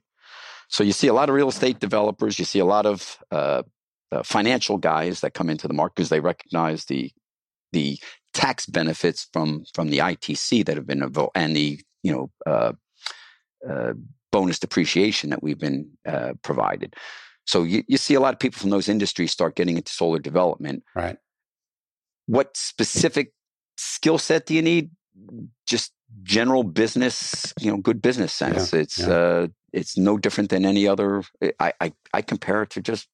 So 0.67 0.83
you 0.83 0.93
see 0.93 1.07
a 1.07 1.13
lot 1.13 1.29
of 1.29 1.35
real 1.35 1.49
estate 1.49 1.79
developers, 1.79 2.39
you 2.39 2.45
see 2.45 2.59
a 2.59 2.65
lot 2.65 2.85
of 2.85 3.17
uh, 3.31 3.63
uh, 4.11 4.23
financial 4.23 4.77
guys 4.77 5.21
that 5.21 5.33
come 5.33 5.49
into 5.49 5.67
the 5.67 5.73
market 5.73 5.95
because 5.95 6.09
they 6.09 6.19
recognize 6.19 6.85
the 6.85 7.11
the 7.71 7.97
tax 8.33 8.65
benefits 8.65 9.27
from 9.33 9.63
from 9.73 9.89
the 9.89 9.99
ITC 9.99 10.65
that 10.65 10.77
have 10.77 10.87
been 10.87 11.03
and 11.35 11.55
the 11.55 11.79
you 12.03 12.11
know 12.11 12.31
uh, 12.45 12.73
uh, 13.67 13.93
bonus 14.31 14.59
depreciation 14.59 15.29
that 15.29 15.43
we've 15.43 15.59
been 15.59 15.89
uh, 16.07 16.33
provided. 16.41 16.95
So 17.45 17.63
you, 17.63 17.83
you 17.87 17.97
see 17.97 18.13
a 18.13 18.19
lot 18.19 18.33
of 18.33 18.39
people 18.39 18.59
from 18.59 18.69
those 18.69 18.87
industries 18.87 19.31
start 19.31 19.55
getting 19.55 19.77
into 19.77 19.91
solar 19.91 20.19
development. 20.19 20.83
Right. 20.95 21.17
What 22.27 22.55
specific 22.55 23.33
skill 23.77 24.17
set 24.17 24.45
do 24.45 24.53
you 24.53 24.61
need? 24.61 24.91
Just 25.67 25.91
general 26.23 26.63
business, 26.63 27.53
you 27.59 27.71
know, 27.71 27.77
good 27.77 28.01
business 28.01 28.31
sense. 28.31 28.73
Yeah, 28.73 28.79
it's 28.79 28.99
yeah. 28.99 29.09
uh, 29.09 29.47
it's 29.73 29.97
no 29.97 30.17
different 30.17 30.49
than 30.49 30.65
any 30.65 30.87
other. 30.87 31.23
I, 31.59 31.73
I 31.79 31.93
I 32.13 32.21
compare 32.21 32.63
it 32.63 32.69
to 32.71 32.81
just 32.81 33.07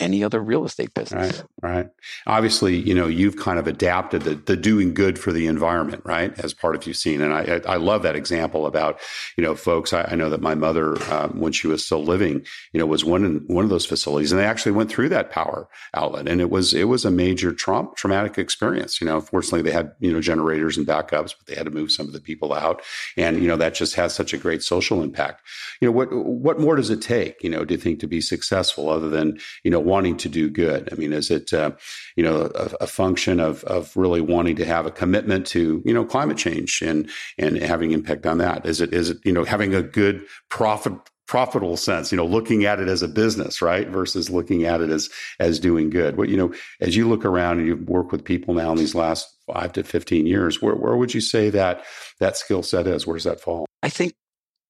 any 0.00 0.24
other 0.24 0.40
real 0.40 0.64
estate 0.64 0.94
business. 0.94 1.42
Right, 1.62 1.72
right. 1.74 1.90
Obviously, 2.26 2.76
you 2.76 2.94
know, 2.94 3.06
you've 3.06 3.36
kind 3.36 3.58
of 3.58 3.66
adapted 3.66 4.22
the, 4.22 4.34
the 4.34 4.56
doing 4.56 4.94
good 4.94 5.18
for 5.18 5.32
the 5.32 5.46
environment, 5.46 6.02
right, 6.04 6.38
as 6.40 6.54
part 6.54 6.74
of 6.74 6.86
you've 6.86 6.96
seen. 6.96 7.20
And 7.20 7.32
I, 7.32 7.60
I 7.66 7.76
love 7.76 8.02
that 8.02 8.16
example 8.16 8.66
about, 8.66 9.00
you 9.36 9.44
know, 9.44 9.54
folks. 9.54 9.92
I, 9.92 10.08
I 10.10 10.14
know 10.14 10.30
that 10.30 10.40
my 10.40 10.54
mother, 10.54 11.00
um, 11.12 11.40
when 11.40 11.52
she 11.52 11.66
was 11.66 11.84
still 11.84 12.04
living, 12.04 12.44
you 12.72 12.80
know, 12.80 12.86
was 12.86 13.04
one 13.04 13.24
in 13.24 13.44
one 13.46 13.64
of 13.64 13.70
those 13.70 13.86
facilities, 13.86 14.32
and 14.32 14.40
they 14.40 14.46
actually 14.46 14.72
went 14.72 14.90
through 14.90 15.08
that 15.10 15.30
power 15.30 15.68
outlet, 15.94 16.28
and 16.28 16.40
it 16.40 16.50
was 16.50 16.74
it 16.74 16.84
was 16.84 17.04
a 17.04 17.10
major 17.10 17.52
tra- 17.52 17.88
traumatic 17.96 18.38
experience. 18.38 19.00
You 19.00 19.06
know, 19.06 19.20
fortunately, 19.20 19.62
they 19.62 19.72
had 19.72 19.92
you 20.00 20.12
know 20.12 20.20
generators 20.20 20.76
and 20.76 20.86
backups, 20.86 21.34
but 21.36 21.46
they 21.46 21.54
had 21.54 21.66
to 21.66 21.70
move 21.70 21.90
some 21.90 22.06
of 22.06 22.12
the 22.12 22.20
people 22.20 22.52
out, 22.52 22.82
and 23.16 23.40
you 23.40 23.48
know 23.48 23.56
that 23.56 23.74
just 23.74 23.94
has 23.94 24.14
such 24.14 24.32
a 24.32 24.38
great 24.38 24.62
social 24.62 25.02
impact. 25.02 25.42
You 25.80 25.88
know, 25.88 25.92
what 25.92 26.12
what 26.12 26.60
more 26.60 26.76
does 26.76 26.90
it 26.90 27.02
take? 27.02 27.42
You 27.42 27.50
know, 27.50 27.64
do 27.64 27.74
you 27.74 27.80
think 27.80 28.00
to 28.00 28.06
be 28.06 28.20
successful 28.20 28.88
other 28.88 29.08
than 29.08 29.38
you 29.62 29.70
know, 29.70 29.73
wanting 29.80 30.16
to 30.18 30.28
do 30.28 30.48
good? 30.48 30.88
I 30.92 30.96
mean, 30.96 31.12
is 31.12 31.30
it, 31.30 31.52
uh, 31.52 31.72
you 32.16 32.22
know, 32.22 32.50
a, 32.54 32.70
a, 32.82 32.86
function 32.86 33.40
of 33.40 33.64
of 33.64 33.96
really 33.96 34.20
wanting 34.20 34.56
to 34.56 34.64
have 34.64 34.86
a 34.86 34.90
commitment 34.90 35.46
to, 35.48 35.82
you 35.84 35.92
know, 35.92 36.04
climate 36.04 36.36
change 36.36 36.82
and 36.82 37.10
and 37.38 37.56
having 37.58 37.92
impact 37.92 38.26
on 38.26 38.38
that? 38.38 38.66
Is 38.66 38.80
it 38.80 38.92
is 38.92 39.10
it, 39.10 39.18
you 39.24 39.32
know, 39.32 39.44
having 39.44 39.74
a 39.74 39.82
good 39.82 40.24
profit 40.48 40.94
profitable 41.26 41.76
sense, 41.76 42.12
you 42.12 42.16
know, 42.16 42.26
looking 42.26 42.64
at 42.64 42.80
it 42.80 42.88
as 42.88 43.02
a 43.02 43.08
business, 43.08 43.62
right, 43.62 43.88
versus 43.88 44.30
looking 44.30 44.64
at 44.64 44.80
it 44.80 44.90
as 44.90 45.10
as 45.40 45.58
doing 45.58 45.90
good. 45.90 46.16
What 46.16 46.28
you 46.28 46.36
know, 46.36 46.52
as 46.80 46.96
you 46.96 47.08
look 47.08 47.24
around 47.24 47.58
and 47.58 47.66
you 47.66 47.76
work 47.76 48.12
with 48.12 48.24
people 48.24 48.54
now 48.54 48.72
in 48.72 48.78
these 48.78 48.94
last 48.94 49.34
five 49.46 49.72
to 49.74 49.82
fifteen 49.82 50.26
years, 50.26 50.60
where 50.60 50.74
where 50.74 50.96
would 50.96 51.14
you 51.14 51.20
say 51.20 51.50
that 51.50 51.84
that 52.20 52.36
skill 52.36 52.62
set 52.62 52.86
is? 52.86 53.06
Where 53.06 53.16
does 53.16 53.24
that 53.24 53.40
fall? 53.40 53.66
I 53.82 53.88
think 53.88 54.14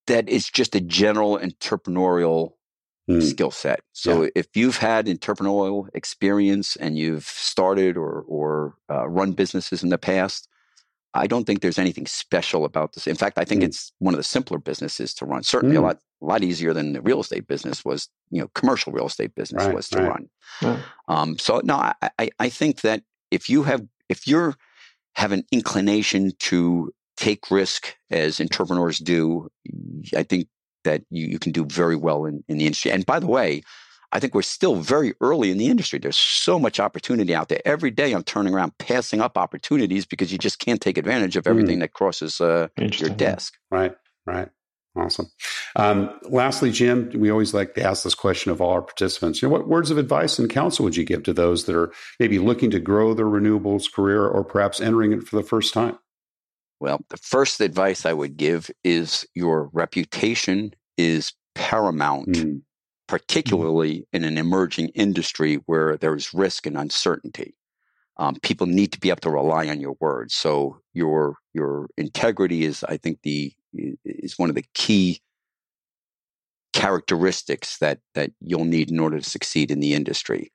that 0.07 0.29
it's 0.29 0.51
just 0.51 0.75
a 0.75 0.81
general 0.81 1.39
entrepreneurial 1.39 2.53
mm. 3.09 3.23
skill 3.23 3.51
set. 3.51 3.81
So 3.93 4.23
yeah. 4.23 4.31
if 4.35 4.49
you've 4.55 4.79
had 4.79 5.07
entrepreneurial 5.07 5.89
experience 5.95 6.77
and 6.77 6.99
you've 6.99 7.25
started 7.25 7.97
or 7.97 8.25
or 8.27 8.75
uh, 8.91 9.09
run 9.09 9.33
businesses 9.33 9.83
in 9.83 9.91
the 9.91 9.99
past, 9.99 10.49
I 11.15 11.27
don't 11.27 11.45
think 11.45 11.61
there's 11.61 11.79
anything 11.79 12.07
special 12.07 12.65
about 12.65 12.93
this. 12.93 13.07
In 13.07 13.17
fact, 13.17 13.39
I 13.39 13.45
think 13.45 13.63
mm. 13.63 13.67
it's 13.67 13.93
one 13.99 14.15
of 14.15 14.19
the 14.19 14.25
simpler 14.25 14.59
businesses 14.59 15.15
to 15.15 15.27
run. 15.27 15.43
Certainly, 15.43 15.77
mm. 15.77 15.81
a 15.81 15.83
lot 15.83 15.99
a 16.23 16.27
lot 16.27 16.43
easier 16.43 16.73
than 16.73 16.93
the 16.93 17.03
real 17.03 17.21
estate 17.21 17.47
business 17.47 17.85
was. 17.85 18.09
You 18.31 18.41
know, 18.41 18.49
commercial 18.55 18.93
real 18.93 19.07
estate 19.07 19.35
business 19.35 19.65
right, 19.65 19.75
was 19.75 19.89
to 19.91 19.99
right. 19.99 20.09
run. 20.09 20.29
Um, 21.09 21.39
so 21.39 21.61
no, 21.63 21.77
I, 21.77 21.95
I, 22.19 22.31
I 22.41 22.49
think 22.49 22.81
that 22.81 23.03
if 23.31 23.49
you 23.49 23.63
have 23.65 23.87
if 24.09 24.27
you're 24.27 24.57
have 25.17 25.33
an 25.33 25.45
inclination 25.53 26.33
to 26.41 26.93
take 27.17 27.51
risk 27.51 27.95
as 28.11 28.41
entrepreneurs 28.41 28.99
do, 28.99 29.49
I 30.17 30.25
think 30.25 30.49
that 30.85 31.03
you, 31.11 31.27
you 31.27 31.39
can 31.39 31.53
do 31.53 31.65
very 31.67 31.97
well 31.97 32.25
in, 32.25 32.45
in 32.49 32.59
the 32.59 32.67
industry. 32.67 32.91
And 32.91 33.05
by 33.05 33.19
the 33.19 33.27
way, 33.27 33.63
I 34.13 34.21
think 34.21 34.33
we're 34.33 34.43
still 34.43 34.77
very 34.77 35.15
early 35.21 35.51
in 35.51 35.59
the 35.59 35.67
industry. 35.67 35.99
There's 35.99 36.19
so 36.19 36.59
much 36.59 36.79
opportunity 36.79 37.35
out 37.35 37.49
there. 37.49 37.61
Every 37.65 37.91
day 37.91 38.13
I'm 38.13 38.23
turning 38.23 38.55
around 38.55 38.79
passing 38.79 39.21
up 39.21 39.37
opportunities 39.37 40.07
because 40.07 40.31
you 40.31 40.39
just 40.39 40.61
can't 40.61 40.81
take 40.81 40.97
advantage 40.97 41.37
of 41.37 41.49
everything 41.49 41.79
mm. 41.79 41.81
that 41.81 41.95
crosses 41.95 42.41
uh, 42.41 42.69
your 42.79 43.11
desk. 43.11 43.55
Right, 43.73 43.93
right. 44.25 44.49
Awesome. 44.97 45.27
Um, 45.75 46.21
lastly, 46.23 46.71
Jim, 46.71 47.11
we 47.17 47.29
always 47.29 47.53
like 47.53 47.75
to 47.75 47.83
ask 47.83 48.05
this 48.05 48.15
question 48.15 48.53
of 48.53 48.61
all 48.61 48.71
our 48.71 48.83
participants. 48.83 49.43
You 49.43 49.49
know, 49.49 49.53
what 49.53 49.67
words 49.67 49.91
of 49.91 49.99
advice 49.99 50.39
and 50.39 50.49
counsel 50.49 50.85
would 50.85 50.97
you 50.97 51.05
give 51.05 51.25
to 51.25 51.33
those 51.33 51.65
that 51.65 51.75
are 51.75 51.93
maybe 52.21 52.39
looking 52.39 52.71
to 52.71 52.79
grow 52.79 53.13
their 53.13 53.27
renewables 53.27 53.93
career 53.93 54.25
or 54.25 54.45
perhaps 54.45 54.81
entering 54.81 55.13
it 55.13 55.25
for 55.25 55.35
the 55.35 55.43
first 55.43 55.75
time? 55.75 55.99
Well, 56.81 57.01
the 57.09 57.17
first 57.17 57.61
advice 57.61 58.05
I 58.05 58.13
would 58.13 58.37
give 58.37 58.71
is 58.83 59.27
your 59.35 59.71
reputation 59.73 60.75
is 60.97 61.33
paramount. 61.55 62.29
Mm 62.29 62.63
particularly 63.07 63.99
mm-hmm. 63.99 64.17
in 64.17 64.25
an 64.25 64.39
emerging 64.39 64.89
industry 64.89 65.57
where 65.67 65.97
there's 65.97 66.35
risk 66.35 66.67
and 66.67 66.77
uncertainty. 66.77 67.55
Um, 68.17 68.37
people 68.43 68.67
need 68.67 68.93
to 68.93 69.01
be 69.01 69.11
able 69.11 69.21
to 69.21 69.31
rely 69.31 69.69
on 69.69 69.81
your 69.81 69.97
word. 70.01 70.31
So 70.31 70.79
your 70.93 71.37
your 71.53 71.89
integrity 71.97 72.65
is, 72.65 72.85
I 72.85 72.97
think, 72.97 73.21
the 73.23 73.53
is 74.05 74.39
one 74.39 74.51
of 74.51 74.55
the 74.55 74.65
key 74.75 75.21
characteristics 76.73 77.79
that 77.79 77.99
that 78.15 78.31
you'll 78.41 78.65
need 78.65 78.91
in 78.91 79.01
order 79.01 79.19
to 79.19 79.31
succeed 79.31 79.71
in 79.71 79.81
the 79.81 79.95
industry. 79.95 80.53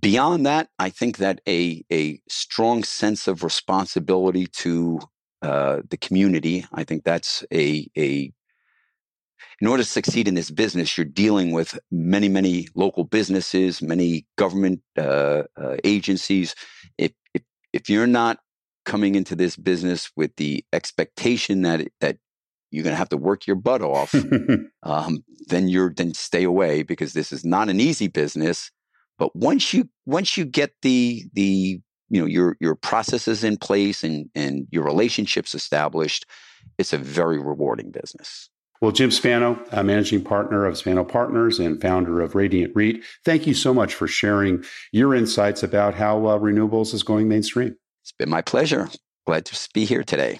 Beyond 0.00 0.46
that, 0.46 0.68
I 0.80 0.90
think 0.90 1.18
that 1.18 1.40
a 1.48 1.84
a 1.92 2.20
strong 2.28 2.82
sense 2.82 3.28
of 3.28 3.44
responsibility 3.44 4.46
to 4.46 4.98
uh, 5.44 5.82
the 5.88 5.96
community. 5.96 6.66
I 6.72 6.84
think 6.84 7.04
that's 7.04 7.44
a 7.52 7.86
a 7.96 8.32
in 9.60 9.66
order 9.66 9.82
to 9.82 9.88
succeed 9.88 10.26
in 10.26 10.34
this 10.34 10.50
business, 10.50 10.96
you're 10.96 11.04
dealing 11.04 11.52
with 11.52 11.78
many, 11.90 12.28
many 12.28 12.68
local 12.74 13.04
businesses, 13.04 13.80
many 13.80 14.26
government 14.36 14.80
uh, 14.98 15.44
uh, 15.56 15.76
agencies. 15.84 16.54
If, 16.98 17.12
if, 17.34 17.42
if 17.72 17.88
you're 17.88 18.06
not 18.06 18.38
coming 18.84 19.14
into 19.14 19.36
this 19.36 19.56
business 19.56 20.10
with 20.16 20.34
the 20.36 20.64
expectation 20.72 21.62
that 21.62 21.88
that 22.00 22.18
you're 22.70 22.82
going 22.82 22.92
to 22.92 22.98
have 22.98 23.08
to 23.10 23.16
work 23.16 23.46
your 23.46 23.56
butt 23.56 23.82
off, 23.82 24.14
um, 24.82 25.24
then 25.48 25.68
you're 25.68 25.92
then 25.94 26.14
stay 26.14 26.42
away 26.42 26.82
because 26.82 27.12
this 27.12 27.32
is 27.32 27.44
not 27.44 27.68
an 27.68 27.80
easy 27.80 28.08
business. 28.08 28.70
But 29.18 29.34
once 29.36 29.72
you 29.72 29.88
once 30.06 30.36
you 30.36 30.44
get 30.44 30.72
the 30.82 31.24
the 31.34 31.80
you 32.08 32.20
know 32.20 32.26
your 32.26 32.56
your 32.60 32.74
processes 32.74 33.44
in 33.44 33.56
place 33.56 34.04
and 34.04 34.28
and 34.34 34.66
your 34.70 34.84
relationships 34.84 35.54
established, 35.54 36.26
it's 36.78 36.92
a 36.92 36.98
very 36.98 37.38
rewarding 37.38 37.90
business. 37.90 38.50
Well, 38.80 38.92
Jim 38.92 39.10
Spano, 39.10 39.58
managing 39.72 40.22
partner 40.22 40.66
of 40.66 40.76
Spano 40.76 41.04
Partners 41.04 41.58
and 41.58 41.80
founder 41.80 42.20
of 42.20 42.34
Radiant 42.34 42.72
REIT, 42.74 43.02
thank 43.24 43.46
you 43.46 43.54
so 43.54 43.72
much 43.72 43.94
for 43.94 44.06
sharing 44.06 44.62
your 44.92 45.14
insights 45.14 45.62
about 45.62 45.94
how 45.94 46.26
uh, 46.26 46.38
renewables 46.38 46.92
is 46.92 47.02
going 47.02 47.26
mainstream. 47.26 47.76
It's 48.02 48.12
been 48.12 48.28
my 48.28 48.42
pleasure. 48.42 48.90
Glad 49.26 49.46
to 49.46 49.68
be 49.72 49.86
here 49.86 50.04
today. 50.04 50.38